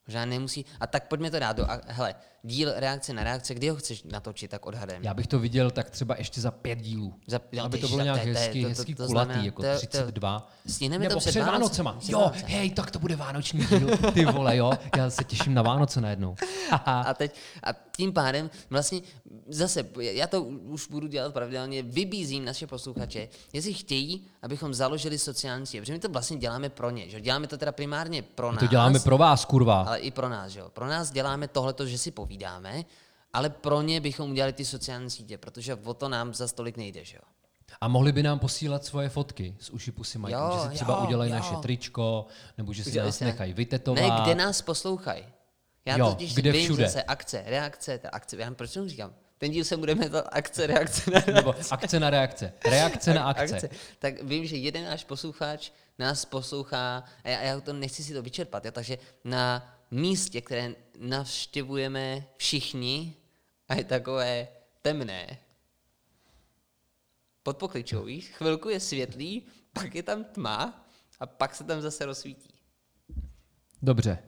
[0.07, 0.65] možná nemusí.
[0.79, 1.71] A tak pojďme to dát do.
[1.71, 5.03] A, hele, díl reakce na reakce, kdy ho chceš natočit, tak odhadem.
[5.03, 7.13] Já bych to viděl tak třeba ještě za pět dílů.
[7.27, 9.45] Za- no, aby to bylo nějak to je- to to- hezký to- to kulatý, znamená-
[9.45, 10.51] jako to- to- 32.
[10.67, 11.93] Stihneme Nebo to před před Vánoce- Vánocema.
[11.93, 12.45] před Jo, Vánoce.
[12.45, 13.89] hej, tak to bude vánoční díl.
[14.13, 14.71] Ty vole, jo.
[14.97, 16.35] Já se těším na Vánoce najednou.
[16.85, 19.01] A teď, a tím pádem vlastně
[19.47, 25.65] zase, já to už budu dělat pravidelně, vybízím naše posluchače, jestli chtějí, abychom založili sociální
[25.65, 27.17] sítě, protože my to vlastně děláme pro ně, že?
[27.17, 27.21] jo.
[27.23, 28.59] děláme to teda primárně pro My nás.
[28.63, 29.81] to děláme pro vás, kurva.
[29.81, 30.69] ale i pro nás, že jo.
[30.69, 32.83] Pro nás děláme tohleto, že si povídáme,
[33.33, 37.05] ale pro ně bychom udělali ty sociální sítě, protože o to nám za tolik nejde,
[37.05, 37.21] že jo.
[37.81, 40.93] A mohli by nám posílat svoje fotky z uši pusy Mike, Jo, že si třeba
[40.93, 41.37] jo, udělají jo.
[41.37, 44.03] naše tričko, nebo že si Udělali nás se- nechají vytetovat.
[44.03, 45.25] Ne, kde nás poslouchají.
[45.85, 46.83] Já Jo, totiž kde vím všude.
[46.85, 49.13] zase akce, reakce, ta akce, já proč tomu říkám?
[49.37, 52.53] Ten díl se budeme to akce, reakce na Nebo akce na reakce.
[52.69, 53.69] Reakce na akce.
[53.99, 58.21] Tak vím, že jeden náš posluchač nás poslouchá, a já, já to nechci si to
[58.21, 63.15] vyčerpat, jo, takže na místě, které navštěvujeme všichni,
[63.67, 64.47] a je takové
[64.81, 65.37] temné,
[67.43, 68.27] pod pokličou, víš?
[68.29, 69.43] Chvilku je světlý,
[69.73, 70.87] pak je tam tma
[71.19, 72.49] a pak se tam zase rozsvítí.
[73.81, 74.19] Dobře.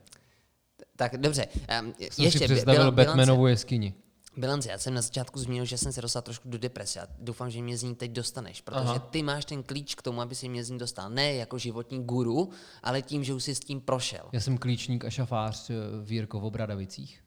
[0.95, 1.47] Tak dobře,
[1.81, 3.93] um, Jsem ještě si představil Batmanovu jeskyni.
[4.37, 7.49] Bilance, já jsem na začátku zmínil, že jsem se dostal trošku do deprese a doufám,
[7.49, 8.99] že mě z ní teď dostaneš, protože Aha.
[8.99, 11.09] Ty máš ten klíč k tomu, aby si mě z ní dostal.
[11.09, 12.49] Ne jako životní guru,
[12.83, 14.29] ale tím, že už jsi s tím prošel.
[14.31, 15.73] Já jsem klíčník a šafář eh,
[16.03, 17.23] v Jirkovo Bradavicích.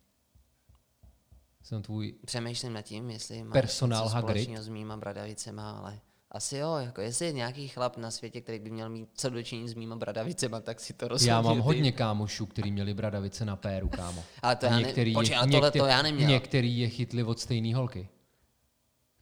[1.62, 4.58] Jsem tvůj Přemýšlím nad tím, jestli máš Personál něco Hagrid.
[4.58, 8.70] s mýma bradavicema, ale asi jo, jako jestli je nějaký chlap na světě, který by
[8.70, 11.60] měl mít co dočinit s mýma bradavicema, tak si to rozhodně Já mám ty.
[11.62, 14.24] hodně kámošů, který měli bradavice na péru, kámo.
[14.42, 16.28] Ale to A já ne- některý, počkej, je, tohle to já neměl.
[16.30, 18.08] Některý je chytli od stejné holky.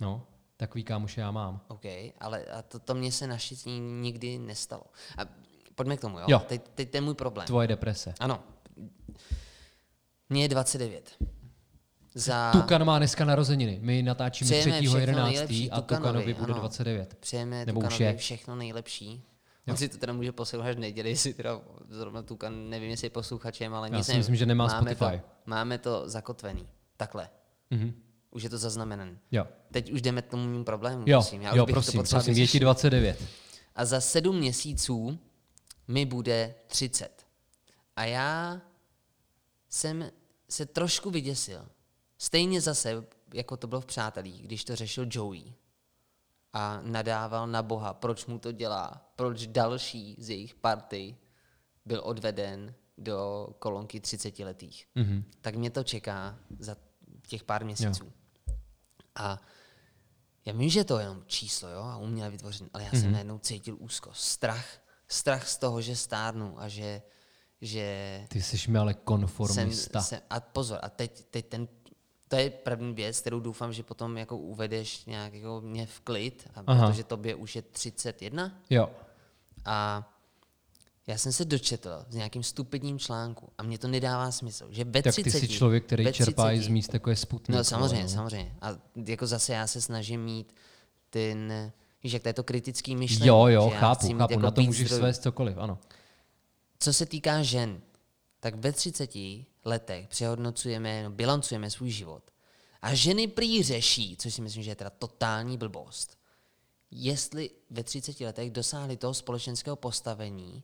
[0.01, 1.61] No, takový kámoše já mám.
[1.69, 1.85] OK,
[2.21, 4.83] ale a to, to mně se naštěstí nikdy nestalo.
[5.19, 5.23] A
[5.75, 6.25] pojďme k tomu, jo?
[6.29, 6.39] Jo.
[6.39, 7.47] Teď, teď ten můj problém.
[7.47, 8.15] Tvoje deprese.
[8.21, 8.41] Ano.
[10.29, 11.17] Mně je 29.
[12.15, 12.53] Za...
[12.53, 13.79] Tukan má dneska narozeniny.
[13.83, 15.25] My natáčíme Přejeme všechno 3.11.
[15.25, 16.61] nejlepší a Tukanovi, Tukanovi bude ano.
[16.61, 17.15] 29.
[17.21, 18.17] Přejeme Nebo už Tukanovi je.
[18.17, 19.25] všechno nejlepší.
[19.69, 23.07] On si to teda může poslouchat až v neděli, jestli teda zrovna Tukan, nevím, jestli
[23.07, 25.19] je posluchačem, ale Já nic si myslím, že nemá máme Spotify.
[25.19, 26.69] To, máme to zakotvený.
[26.97, 27.29] Takhle.
[27.71, 27.95] Mhm.
[28.31, 29.19] Už je to zaznamenané.
[29.33, 31.43] Jo, Teď už jdeme k tomu mým problému, jo, prosím.
[31.43, 32.61] Já jo už bych to prosím, potřeboval prosím, je ti vyřešit.
[32.61, 33.25] 29.
[33.75, 35.19] A za sedm měsíců
[35.89, 37.27] mi bude 30.
[37.97, 38.61] A já
[39.69, 40.11] jsem
[40.49, 41.67] se trošku vyděsil.
[42.19, 43.05] Stejně zase,
[43.35, 45.53] jako to bylo v Přátelích, když to řešil Joey.
[46.53, 51.17] A nadával na Boha, proč mu to dělá, proč další z jejich party
[51.85, 54.87] byl odveden do kolonky 30 letých.
[54.95, 55.25] Mhm.
[55.41, 56.77] Tak mě to čeká za
[57.27, 58.13] těch pár měsíců.
[59.15, 59.41] A
[60.45, 63.01] já vím, že to je jenom číslo, jo, a uměle vytvořené, ale já Mhm.
[63.03, 64.67] jsem najednou cítil úzkost, strach,
[65.09, 67.03] strach z toho, že stárnu a že,
[67.61, 70.03] že Ty jsi mi ale jsem, konformista.
[70.03, 71.69] jsem, a pozor, a teď, teď ten
[72.29, 76.49] To je první věc, kterou doufám, že potom jako uvedeš nějak jako mě v klid,
[76.55, 76.89] a Aha.
[76.91, 78.53] protože tobě už je 31.
[78.71, 78.91] Jo.
[79.65, 80.09] A
[81.07, 85.03] já jsem se dočetl s nějakým stupidním článku a mně to nedává smysl, že ve
[85.03, 87.57] Tak 30, ty jsi člověk, který čerpá i 30 z míst, jako je Sputnik.
[87.57, 88.53] No samozřejmě, ale- samozřejmě.
[88.61, 88.69] A
[89.07, 90.55] jako zase já se snažím mít
[91.11, 93.29] ten, víš, jak to je to kritický myšlení.
[93.29, 95.01] Jo, jo, chápu, chápu, jako na to můžeš zdrojů.
[95.03, 95.79] svést cokoliv, ano.
[96.79, 97.81] Co se týká žen,
[98.41, 99.11] tak ve 30
[99.65, 102.31] letech přehodnocujeme, no, bilancujeme svůj život.
[102.83, 106.19] A ženy prý řeší, což si myslím, že je teda totální blbost,
[106.91, 110.63] jestli ve 30 letech dosáhli toho společenského postavení,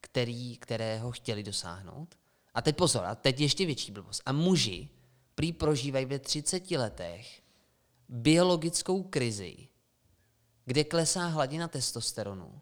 [0.00, 2.14] který, kterého chtěli dosáhnout.
[2.54, 4.22] A teď pozor, a teď ještě větší blbost.
[4.26, 4.88] A muži
[5.34, 7.42] prý prožívají ve 30 letech
[8.08, 9.68] biologickou krizi,
[10.64, 12.60] kde klesá hladina testosteronu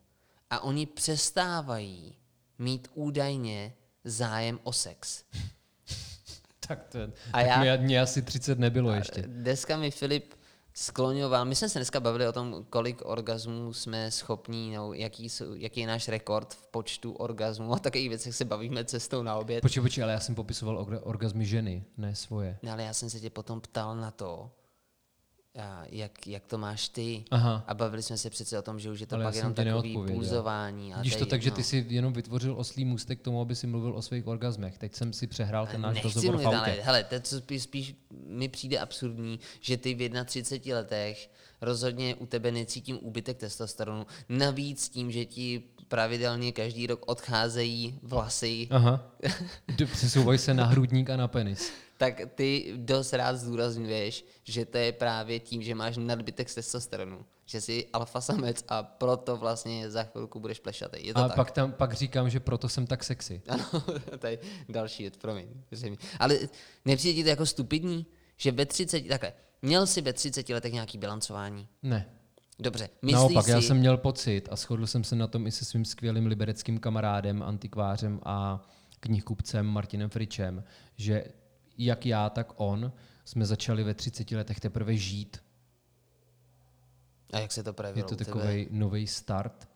[0.51, 2.17] a oni přestávají
[2.59, 5.25] mít údajně zájem o sex.
[6.69, 9.23] Tak, to je, A tak já- mě, mě asi 30 nebylo ještě.
[9.23, 10.35] Dneska mi Filip
[10.75, 15.55] skloňoval, my jsme se dneska bavili o tom, kolik orgazmů jsme schopní, no, jaký, jsou,
[15.55, 19.61] jaký je náš rekord v počtu orgazmů a takových věcech se bavíme cestou na oběd.
[19.63, 22.59] Počkej, počkej, ale já jsem popisoval orga- orgazmy ženy, ne svoje.
[22.63, 24.51] No, ale já jsem se tě potom ptal na to,
[25.91, 27.25] jak, jak to máš ty.
[27.31, 27.65] Aha.
[27.67, 29.99] A bavili jsme se přece o tom, že už je to Ale pak jenom takový
[30.07, 30.95] pulzování.
[30.95, 31.57] A Vidíš to tak, že no.
[31.57, 34.79] ty si jenom vytvořil oslý můstek k tomu, aby si mluvil o svých orgazmech.
[34.79, 36.83] Teď jsem si přehrál ten náš rozhovor v mluvit, ale autě.
[36.83, 37.95] hele, to co spíš, spíš
[38.27, 44.07] mi přijde absurdní, že ty v 31 letech rozhodně u tebe necítím úbytek testosteronu.
[44.29, 45.63] Navíc tím, že ti
[45.95, 49.11] pravidelně každý rok odcházejí vlasy, Aha.
[49.93, 51.73] Přesouvají se na hrudník a na penis.
[51.99, 57.25] tak ty dost rád zdůrazňuješ, že to je právě tím, že máš nadbytek testosteronu.
[57.47, 61.07] Že jsi alfa samec a proto vlastně za chvilku budeš plešatý.
[61.07, 61.37] Je to A tak?
[61.37, 63.43] pak, tam, pak říkám, že proto jsem tak sexy.
[63.49, 63.65] Ano,
[64.19, 65.47] to je další věc, promiň.
[66.19, 66.39] Ale
[66.85, 70.99] nepřijde ti to jako stupidní, že ve 30, takhle, měl jsi ve 30 letech nějaký
[70.99, 71.69] bilancování?
[71.83, 72.07] Ne.
[72.59, 75.51] Dobře, myslíš Naopak, si, já jsem měl pocit a shodl jsem se na tom i
[75.51, 78.69] se svým skvělým libereckým kamarádem, antikvářem a
[79.01, 80.65] knihkupcem Martinem Fričem,
[80.97, 81.25] že
[81.79, 82.93] jak já, tak on
[83.25, 85.43] jsme začali ve 30 letech teprve žít.
[87.33, 89.69] A jak se to projevilo Je to takový nový start.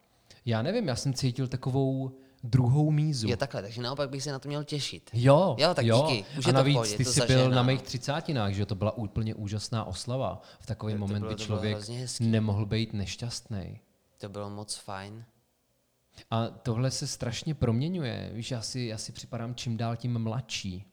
[0.44, 3.28] Já nevím, já jsem cítil takovou druhou mízu.
[3.28, 5.10] Je takhle, takže naopak bych se na to měl těšit.
[5.12, 6.06] Jo, Jo, tak jo.
[6.08, 7.54] díky, už a je to navíc pohodě, ty to jsi byl zažehnáno.
[7.56, 10.42] na mých třicátinách, že to byla úplně úžasná oslava.
[10.60, 12.26] V takový To moment, to bylo člověk hrozně hezký.
[12.26, 13.80] nemohl být nešťastný.
[14.18, 15.24] To bylo moc fajn.
[16.30, 18.30] A tohle se strašně proměňuje.
[18.34, 20.84] Víš, já si, já si připadám čím dál tím mladší.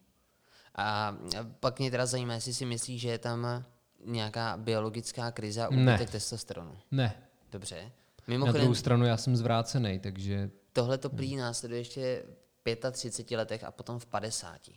[0.77, 1.15] A
[1.59, 3.65] pak mě teda zajímá, jestli si myslíš, že je tam
[4.05, 6.77] nějaká biologická krize úbytek testosteronu.
[6.91, 7.15] Ne.
[7.51, 7.75] Dobře.
[7.81, 7.91] Na
[8.27, 12.23] Mimochodem, druhou stranu já jsem zvrácený, takže tohle to prý následuje ještě
[12.65, 14.69] v 35 letech a potom v 50.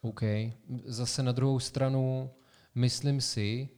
[0.00, 0.22] OK.
[0.84, 2.30] Zase na druhou stranu
[2.74, 3.68] myslím si,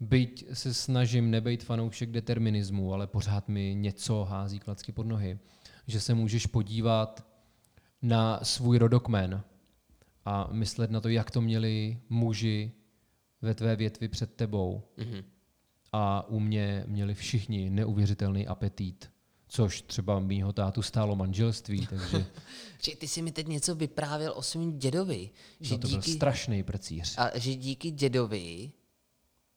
[0.00, 5.38] byť se snažím nebejt fanoušek determinismu, ale pořád mi něco hází klacky pod nohy,
[5.86, 7.26] že se můžeš podívat
[8.02, 9.42] na svůj rodokmen
[10.24, 12.72] a myslet na to, jak to měli muži
[13.42, 14.82] ve tvé větvi před tebou.
[14.96, 15.24] Mhm.
[15.92, 19.13] A u mě měli všichni neuvěřitelný apetit,
[19.54, 22.26] což třeba mýho tátu stálo manželství, takže
[22.82, 25.30] Že ty si mi teď něco vyprávěl o svém dědovi.
[25.60, 27.14] Že no to byl díky, strašný precíř.
[27.18, 28.72] a že díky dědovi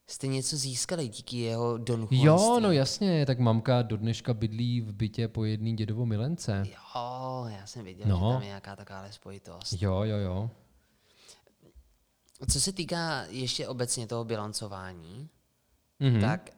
[0.07, 2.25] jste něco získali díky jeho donuchovanství.
[2.27, 6.63] Jo, no jasně, tak mamka do dneška bydlí v bytě po jedný dědovo milence.
[6.67, 8.15] Jo, já jsem viděl, No.
[8.29, 9.81] že tam je nějaká taková spojitost.
[9.81, 10.49] Jo, jo, jo.
[12.51, 15.29] Co se týká ještě obecně toho bilancování,
[15.99, 16.21] Mhm.
[16.21, 16.49] tak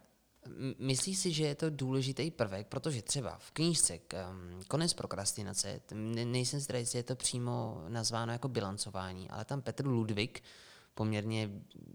[0.80, 5.82] myslíš si, že je to důležitý prvek, protože třeba v knížce um, Konec prokrastinace,
[6.26, 10.44] nejsem si jestli je to přímo nazváno jako bilancování, ale tam Petr Ludvík,
[10.94, 11.50] poměrně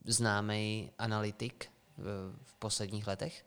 [0.04, 1.68] známý analytik
[2.42, 3.44] v posledních letech,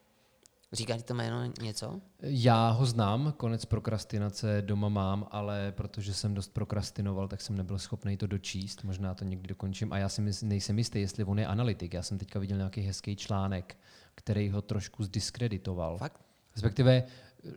[0.73, 2.01] říká ti to jméno něco?
[2.21, 7.79] Já ho znám, konec prokrastinace doma mám, ale protože jsem dost prokrastinoval, tak jsem nebyl
[7.79, 8.83] schopný to dočíst.
[8.83, 9.93] Možná to někdy dokončím.
[9.93, 11.93] A já si mysl, nejsem jistý, jestli on je analytik.
[11.93, 13.77] Já jsem teďka viděl nějaký hezký článek,
[14.15, 15.97] který ho trošku zdiskreditoval.
[15.97, 16.21] Fakt?
[16.55, 17.03] Respektive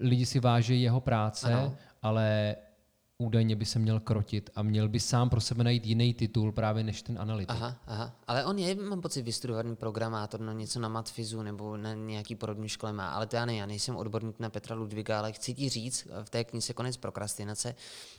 [0.00, 1.76] lidi si váží jeho práce, Ano.
[2.02, 2.56] ale
[3.20, 6.84] údajně by se měl krotit a měl by sám pro sebe najít jiný titul právě
[6.84, 7.56] než ten analytik.
[7.56, 8.16] Aha, aha.
[8.26, 12.68] Ale on je, mám pocit, vystudovaný programátor, no něco na matfizu nebo na nějaký podobné
[12.68, 13.08] škole má.
[13.08, 16.30] Ale to já ne, já nejsem odborník na Petra Ludviga, ale chci ti říct, v
[16.30, 17.74] té knize Konec prokrastinace,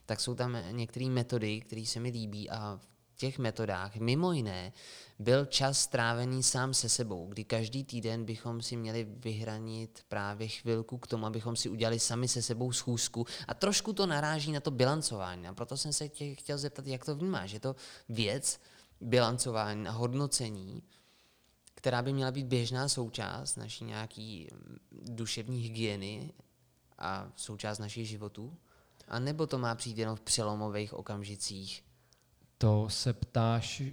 [0.06, 2.80] tak jsou tam některé metody, které se mi líbí a
[3.22, 4.74] těch metodách mimo jiné
[5.20, 10.98] byl čas strávený sám se sebou, kdy každý týden bychom si měli vyhranit právě chvilku
[10.98, 14.72] k tomu, abychom si udělali sami se sebou schůzku a trošku to naráží na to
[14.72, 15.48] bilancování.
[15.48, 17.52] A proto jsem se tě chtěl zeptat, jak to vnímáš.
[17.52, 17.76] Je to
[18.10, 18.60] věc,
[19.02, 20.84] bilancování a hodnocení,
[21.76, 24.78] která by měla být běžná součást naší nějaký mm,
[25.16, 26.34] duševní hygieny
[26.98, 28.58] a součást našich životů?
[29.08, 31.91] A nebo to má přijít jenom v přelomových okamžicích?
[32.62, 33.84] To se ptáš,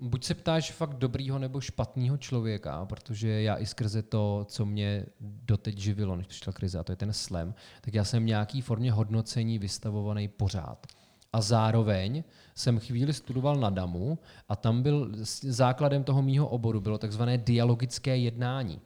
[0.00, 5.06] buď se ptáš fakt dobrýho nebo špatného člověka, protože já i skrze to, co mě
[5.20, 8.60] doteď živilo, než přišla krize, a to je ten slam, tak já jsem v nějaký
[8.60, 10.86] formě hodnocení vystavovaný pořád.
[11.32, 15.10] A zároveň jsem chvíli studoval na DAMu a tam byl
[15.42, 18.80] základem toho mýho oboru bylo takzvané dialogické jednání,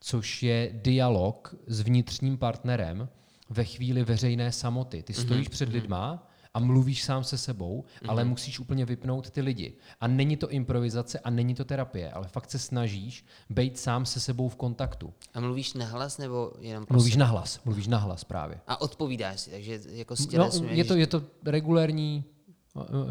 [0.00, 3.08] což je dialog s vnitřním partnerem
[3.50, 5.02] ve chvíli veřejné samoty.
[5.02, 5.50] Ty stojíš mm-hmm.
[5.50, 8.10] před lidma a mluvíš sám se sebou, mm-hmm.
[8.10, 9.76] ale musíš úplně vypnout ty lidi.
[10.00, 14.20] A není to improvizace a není to terapie, ale fakt se snažíš být sám se
[14.20, 15.14] sebou v kontaktu.
[15.34, 17.20] A mluvíš nahlas nebo jenom Mluvíš sebe?
[17.20, 18.60] nahlas, mluvíš nahlas právě.
[18.66, 22.24] A odpovídáš si, takže jako no, je, to, je to regulérní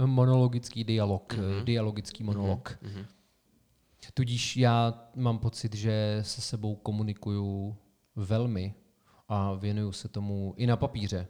[0.05, 1.63] monologický dialog, mm-hmm.
[1.63, 2.77] dialogický monolog.
[2.83, 3.05] Mm-hmm.
[4.13, 7.77] Tudíž já mám pocit, že se sebou komunikuju
[8.15, 8.73] velmi
[9.27, 11.27] a věnuju se tomu i na papíře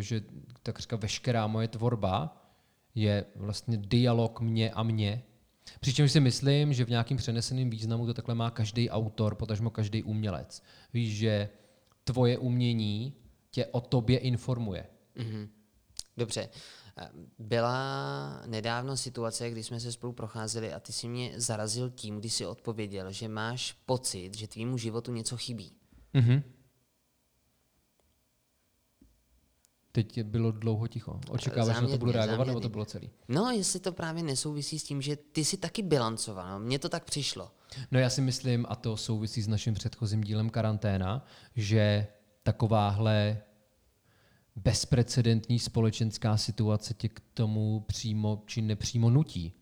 [0.00, 0.22] že
[0.62, 2.46] takřka veškerá moje tvorba
[2.94, 5.22] je vlastně dialog mě a mě.
[5.80, 10.02] Přičemž si myslím, že v nějakým přeneseném významu to takhle má každý autor, potažmo každý
[10.02, 10.62] umělec.
[10.92, 11.48] Víš, že
[12.04, 13.14] tvoje umění
[13.50, 14.86] tě o tobě informuje.
[15.16, 15.48] Mm-hmm.
[16.16, 16.48] Dobře.
[17.38, 22.30] Byla nedávno situace, kdy jsme se spolu procházeli a ty si mě zarazil tím, kdy
[22.30, 25.72] si odpověděl, že máš pocit, že tvýmu životu něco chybí.
[26.14, 26.42] Mm-hmm.
[29.92, 31.20] Teď bylo dlouho ticho.
[31.30, 33.10] Očekáváš, že na to budu reagovat, nebo to bylo celý?
[33.28, 36.50] No, jestli to právě nesouvisí s tím, že ty si taky bilancoval.
[36.50, 37.50] No, mně to tak přišlo.
[37.90, 41.26] No já si myslím, a to souvisí s naším předchozím dílem karanténa,
[41.56, 42.06] že
[42.42, 43.42] takováhle
[44.56, 49.52] bezprecedentní společenská situace tě k tomu přímo či nepřímo nutí.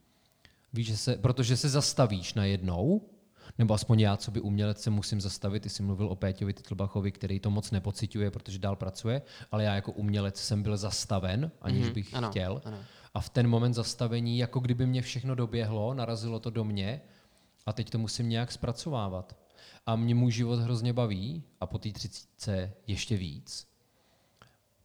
[0.72, 3.10] Víš, že se, protože se zastavíš najednou
[3.58, 5.62] nebo aspoň já, co by umělec, se musím zastavit.
[5.62, 9.74] Ty jsi mluvil o Péťovi Titlbachovi, který to moc nepociťuje, protože dál pracuje, ale já
[9.74, 11.92] jako umělec jsem byl zastaven, aniž mm-hmm.
[11.92, 12.62] bych ano, chtěl.
[12.64, 12.78] Ano.
[13.14, 17.00] A v ten moment zastavení, jako kdyby mě všechno doběhlo, narazilo to do mě
[17.66, 19.36] a teď to musím nějak zpracovávat.
[19.86, 23.68] A mě můj život hrozně baví a po té třicítce ještě víc.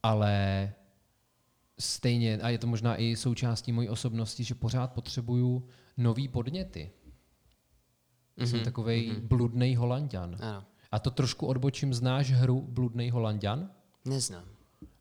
[0.03, 0.73] Ale
[1.79, 6.91] stejně, a je to možná i součástí mojí osobnosti, že pořád potřebuju nový podněty.
[8.37, 8.45] Mm-hmm.
[8.45, 9.27] Jsem mhm, takový mm-hmm.
[9.27, 10.37] bludný holanděn.
[10.41, 10.63] Ano.
[10.91, 11.93] A to trošku odbočím.
[11.93, 13.69] Znáš hru Bludný holanděn?
[14.05, 14.45] Neznám.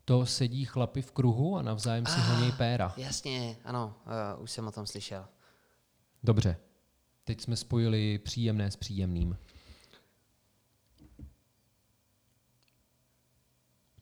[0.04, 2.94] To sedí chlapi v kruhu a navzájem si ah, honí péra.
[2.96, 3.94] Jasně, ano,
[4.36, 5.24] uh, už jsem o tom slyšel.
[6.22, 6.56] Dobře.
[7.24, 9.38] Teď jsme spojili příjemné s příjemným.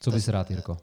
[0.01, 0.77] Co bys rád, Jirko?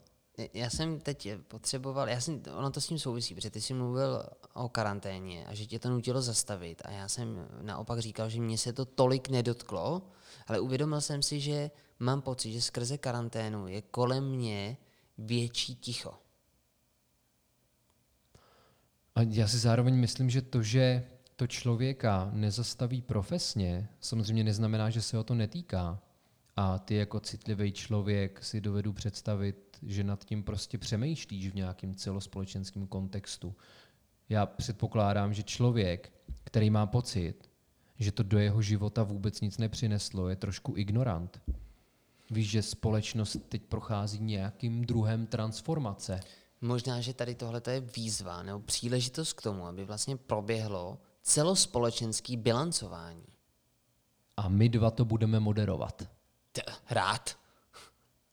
[0.54, 4.24] Já jsem teď potřeboval, já jsem, ono to s tím souvisí, protože ty jsi mluvil
[4.54, 8.58] o karanténě a že tě to nutilo zastavit a já jsem naopak říkal, že mě
[8.58, 10.02] se to tolik nedotklo,
[10.48, 14.78] ale uvědomil jsem si, že mám pocit, že skrze karanténu je kolem mě
[15.18, 16.14] větší ticho.
[19.16, 21.04] A já si zároveň myslím, že to, že
[21.36, 26.00] to člověka nezastaví profesně, samozřejmě neznamená, že se o to netýká.
[26.56, 31.96] A ty jako citlivý člověk si dovedu představit, že nad tím prostě přemýšlíš v nějakém
[31.96, 33.56] celospolečenském kontextu.
[34.30, 36.14] Já předpokládám, že člověk,
[36.44, 37.50] který má pocit,
[38.00, 41.42] že to do jeho života vůbec nic nepřineslo, je trošku ignorant.
[42.32, 46.20] Víš, že společnost teď prochází nějakým druhem transformace.
[46.62, 53.24] Možná, že tady tohle je výzva nebo příležitost k tomu, aby vlastně proběhlo celospolečenský bilancování.
[54.38, 56.10] A my dva to budeme moderovat.
[56.90, 57.38] Rád.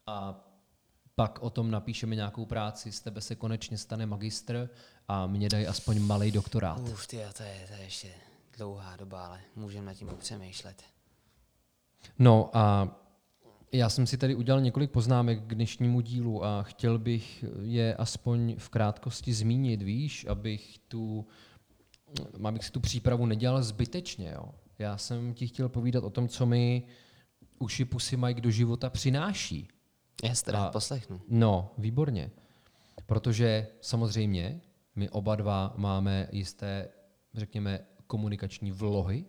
[0.06, 0.45] A
[1.16, 4.70] pak o tom napíšeme nějakou práci, z tebe se konečně stane magistr
[5.08, 6.78] a mě dají aspoň malý doktorát.
[6.78, 8.08] Uf, tyjo, to, je, to je ještě
[8.56, 10.82] dlouhá doba, ale můžeme nad tím popřemýšlet.
[12.18, 12.88] No a
[13.72, 18.56] já jsem si tady udělal několik poznámek k dnešnímu dílu a chtěl bych je aspoň
[18.58, 21.26] v krátkosti zmínit, víš, abych tu,
[22.44, 24.32] abych si tu přípravu nedělal zbytečně.
[24.34, 24.54] Jo.
[24.78, 26.82] Já jsem ti chtěl povídat o tom, co mi
[27.58, 29.68] uši pusy Mike do života přináší.
[30.24, 31.20] Já se teda poslechnu.
[31.28, 32.30] No, výborně.
[33.06, 34.60] Protože samozřejmě
[34.94, 36.88] my oba dva máme jisté,
[37.34, 39.24] řekněme, komunikační vlohy.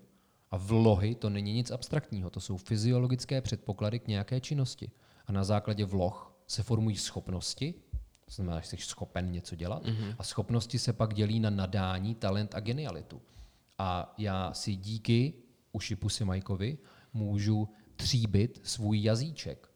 [0.52, 4.92] A vlohy to není nic abstraktního, to jsou fyziologické předpoklady k nějaké činnosti.
[5.26, 7.74] A na základě vloh se formují schopnosti,
[8.26, 10.16] to znamená, že jsi schopen něco dělat, mm-hmm.
[10.20, 13.22] a schopnosti se pak dělí na nadání, talent a genialitu.
[13.78, 15.34] A já si díky
[15.72, 16.78] uši pusy Majkovi
[17.14, 19.67] můžu tříbit svůj jazyček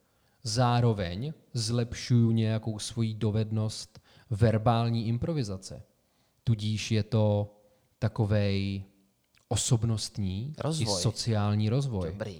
[0.43, 5.83] zároveň zlepšuju nějakou svoji dovednost verbální improvizace.
[6.43, 7.55] Tudíž je to
[7.99, 8.83] takovej
[9.47, 10.99] osobnostní Rozvoj.
[10.99, 12.09] i sociální rozvoj.
[12.11, 12.37] Dobrý.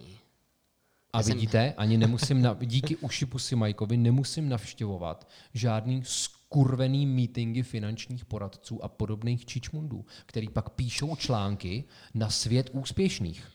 [1.14, 8.26] A vidíte, ani nemusím, na, díky uši pusy Majkovi, nemusím navštěvovat žádný skurvený meetingy finančních
[8.26, 11.84] poradců a podobných čičmundů, který pak píšou články
[12.14, 13.52] na svět úspěšných.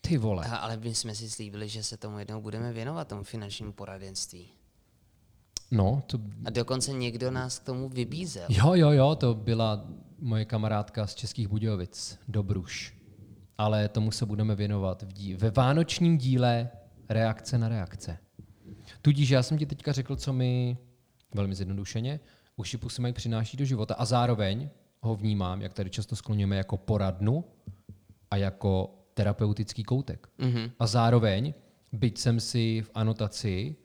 [0.00, 0.46] Ty vole.
[0.46, 4.48] A, ale my jsme si slíbili, že se tomu jednou budeme věnovat, tomu finančnímu poradenství.
[5.70, 8.46] No, to, A dokonce někdo nás k tomu vybízel.
[8.48, 9.84] jo, jo, jo, to byla
[10.18, 12.96] moje kamarádka z Českých Budějovic, Dobruš.
[13.58, 16.70] Ale tomu se budeme věnovat v dí- ve vánočním díle
[17.08, 18.18] reakce na reakce.
[19.02, 20.78] Tudíž já jsem ti teďka řekl, co mi
[21.34, 22.20] velmi zjednodušeně
[22.56, 24.70] uši pusy mají přináší do života a zároveň
[25.00, 27.44] ho vnímám, jak tady často skloňujeme, jako poradnu
[28.30, 30.28] a jako terapeutický koutek.
[30.38, 30.70] Mm-hmm.
[30.78, 31.54] A zároveň,
[31.92, 33.76] byť jsem si v anotaci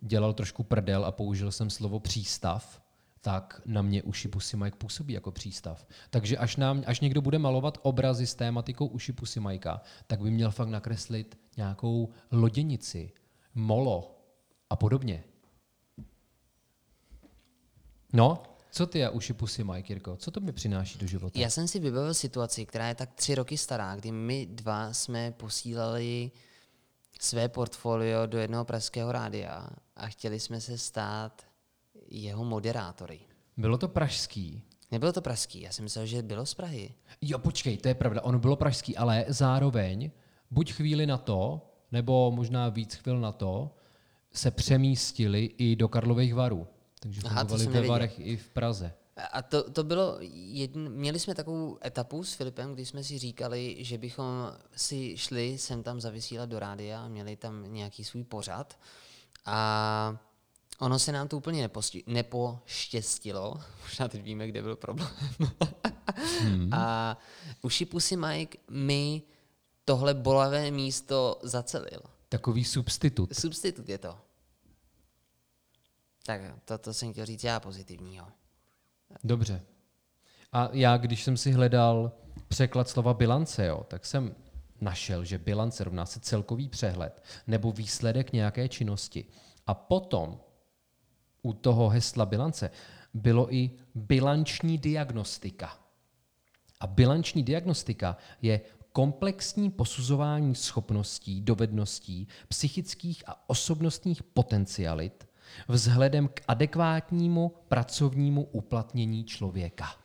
[0.00, 2.82] dělal trošku prdel a použil jsem slovo přístav,
[3.20, 5.86] tak na mě uši pusy Mike působí jako přístav.
[6.10, 10.30] Takže až, nám, až někdo bude malovat obrazy s tématikou uši pusy Majka, tak by
[10.30, 13.12] měl fakt nakreslit nějakou loděnici,
[13.54, 14.20] molo
[14.70, 15.24] a podobně.
[18.12, 18.42] No,
[18.74, 20.16] co ty a uši pusy Mike, Jirko?
[20.16, 21.40] Co to mi přináší do života?
[21.40, 25.32] Já jsem si vybavil situaci, která je tak tři roky stará, kdy my dva jsme
[25.32, 26.30] posílali
[27.20, 31.42] své portfolio do jednoho pražského rádia a chtěli jsme se stát
[32.08, 33.20] jeho moderátory.
[33.56, 34.62] Bylo to pražský.
[34.90, 36.94] Nebylo to pražský, já jsem myslel, že bylo z Prahy.
[37.20, 40.10] Jo, počkej, to je pravda, ono bylo pražský, ale zároveň
[40.50, 43.76] buď chvíli na to, nebo možná víc chvil na to,
[44.32, 46.66] se přemístili i do Karlových varů.
[47.04, 48.92] Takže Aha, to jsem ve varech i v Praze.
[49.32, 53.76] A to, to bylo, jedn, měli jsme takovou etapu s Filipem, kdy jsme si říkali,
[53.78, 58.78] že bychom si šli sem tam zavysílat do rádia a měli tam nějaký svůj pořad.
[59.46, 60.16] A
[60.78, 63.60] ono se nám to úplně neposti- nepoštěstilo.
[63.82, 65.10] Možná teď víme, kde byl problém.
[66.72, 67.16] A
[67.62, 69.22] uši pusy Mike mi
[69.84, 72.00] tohle bolavé místo zacelil.
[72.28, 73.34] Takový substitut.
[73.36, 74.23] Substitut je to.
[76.26, 78.26] Tak to, to jsem chtěl říct já pozitivního.
[79.24, 79.62] Dobře.
[80.52, 82.12] A já, když jsem si hledal
[82.48, 84.34] překlad slova bilance, jo, tak jsem
[84.80, 89.24] našel, že bilance rovná se celkový přehled nebo výsledek nějaké činnosti.
[89.66, 90.40] A potom
[91.42, 92.70] u toho hesla bilance
[93.14, 95.78] bylo i bilanční diagnostika.
[96.80, 98.60] A bilanční diagnostika je
[98.92, 105.28] komplexní posuzování schopností, dovedností, psychických a osobnostních potencialit
[105.68, 109.96] vzhledem k adekvátnímu pracovnímu uplatnění člověka.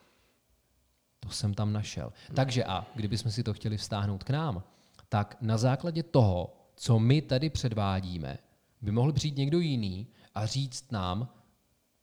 [1.20, 2.14] To jsem tam našel.
[2.34, 4.64] Takže a kdybychom si to chtěli vztáhnout k nám,
[5.10, 8.38] tak na základě toho, co my tady předvádíme,
[8.82, 11.30] by mohl přijít někdo jiný a říct nám,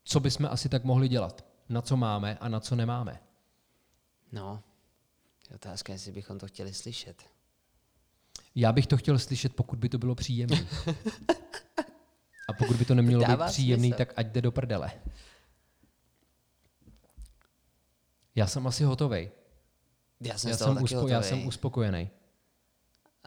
[0.05, 3.21] co bychom asi tak mohli dělat, na co máme a na co nemáme.
[4.33, 4.63] No,
[5.51, 7.23] je otázka, jestli bychom to chtěli slyšet.
[8.55, 10.67] Já bych to chtěl slyšet, pokud by to bylo příjemné.
[12.49, 13.99] A pokud by to nemělo být Dává příjemný, smysl.
[13.99, 14.91] tak ať jde do prdele.
[18.35, 19.31] Já jsem asi hotovej.
[20.21, 21.23] Já jsem, Já jsem, uspo- já hotovej.
[21.23, 22.11] jsem uspokojený.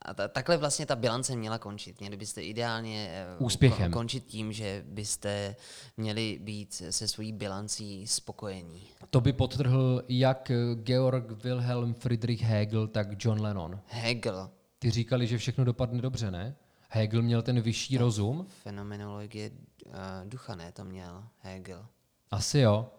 [0.02, 2.00] A ta, takhle vlastně ta bilance měla končit.
[2.00, 3.92] Měli byste ideálně eh, Úspěchem.
[3.92, 5.56] ko- končit tím, že byste
[5.98, 8.88] měli být se svojí bilancí spokojení.
[9.10, 10.52] To by podtrhl jak
[10.84, 13.80] Georg Wilhelm Friedrich Hegel, tak John Lennon.
[13.88, 14.50] Hegel,
[14.80, 16.56] Ty říkali, že všechno dopadne dobře, ne?
[16.92, 18.46] Hegel měl ten vyšší rozum?
[18.64, 19.52] fenomenologie
[19.86, 19.94] uh,
[20.26, 21.86] ducha, ne, to měl Hegel.
[22.32, 22.90] Asi jo.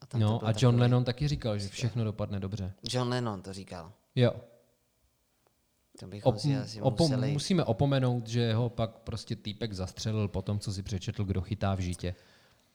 [0.00, 2.72] A tam to No a John takový- Lennon taky říkal, že všechno dopadne dobře.
[2.90, 3.92] John Lennon to říkal.
[4.14, 4.32] Jo.
[6.00, 7.32] To bychom Op, si asi opom, museli...
[7.32, 11.74] musíme opomenout, že ho pak prostě týpek zastřelil po tom, co si přečetl, kdo chytá
[11.74, 12.14] v žitě.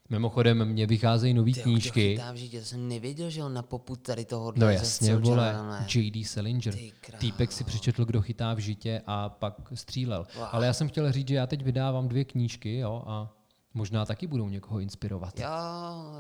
[0.10, 2.20] Mimochodem, mně vycházejí nové Tyjo, knížky.
[2.34, 5.56] Žitě, to jsem nevěděl, že on na poput tady toho No jasně, vole,
[5.96, 6.24] J.D.
[6.26, 6.74] Salinger.
[6.74, 6.94] Ty.
[7.18, 10.28] Týpek si přečetl, kdo chytá v žitě a pak střílel.
[10.36, 10.46] Wow.
[10.52, 13.34] Ale já jsem chtěl říct, že já teď vydávám dvě knížky jo, a
[13.74, 15.40] možná taky budou někoho inspirovat.
[15.40, 15.48] Jo,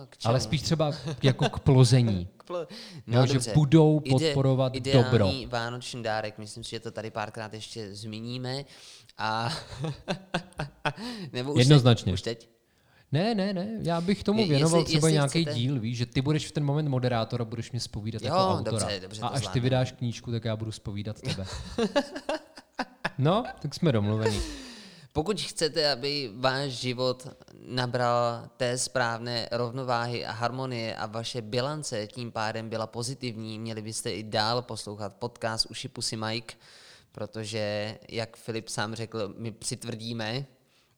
[0.09, 0.29] k čemu?
[0.29, 0.91] Ale spíš třeba
[1.23, 2.27] jako k plození.
[2.37, 2.67] K pl-
[3.07, 5.31] Jo, že budou podporovat ideální dobro.
[5.47, 8.65] vánoční dárek, myslím si, že to tady párkrát ještě zmíníme.
[9.17, 9.49] A
[11.33, 12.05] Nebo už Jednoznačně.
[12.05, 12.49] Teď, už teď?
[13.11, 16.05] Ne, ne, ne, já bych tomu věnoval jestli- třeba jestli nějaký chcete- díl, víš, že
[16.05, 18.71] ty budeš v ten moment moderátor a budeš mě spovídat Jo, jako autora.
[18.79, 21.45] dobře, dobře, a až ty vydáš knížku, tak já budu spovídat tebe.
[23.17, 24.39] no, tak jsme domluveni.
[25.13, 27.27] Pokud chcete, aby váš život
[27.67, 34.11] nabral té správné rovnováhy a harmonie a vaše bilance tím pádem byla pozitivní, měli byste
[34.11, 36.55] i dál poslouchat podcast Uši Pusy Mike,
[37.11, 40.45] protože, jak Filip sám řekl, my přitvrdíme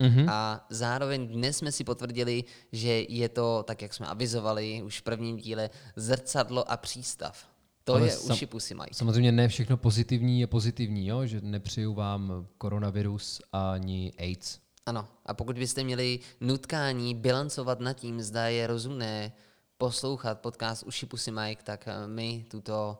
[0.03, 0.29] Mm-hmm.
[0.29, 5.03] A zároveň dnes jsme si potvrdili, že je to, tak jak jsme avizovali už v
[5.03, 7.47] prvním díle, zrcadlo a přístav.
[7.83, 8.93] To Ale je sam, uši pusy Mike.
[8.93, 11.25] Samozřejmě ne všechno pozitivní je pozitivní, jo?
[11.25, 14.59] že nepřeju vám koronavirus ani AIDS.
[14.85, 19.31] Ano, a pokud byste měli nutkání bilancovat nad tím, zda je rozumné
[19.77, 22.97] poslouchat podcast Uši Pusy Mike, tak eh, my tuto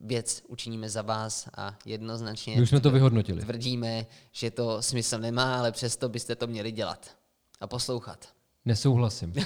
[0.00, 3.40] věc učiníme za vás a jednoznačně my už jsme to vyhodnotili.
[3.40, 7.16] tvrdíme, že to smysl nemá, ale přesto byste to měli dělat
[7.60, 8.28] a poslouchat.
[8.64, 9.34] Nesouhlasím.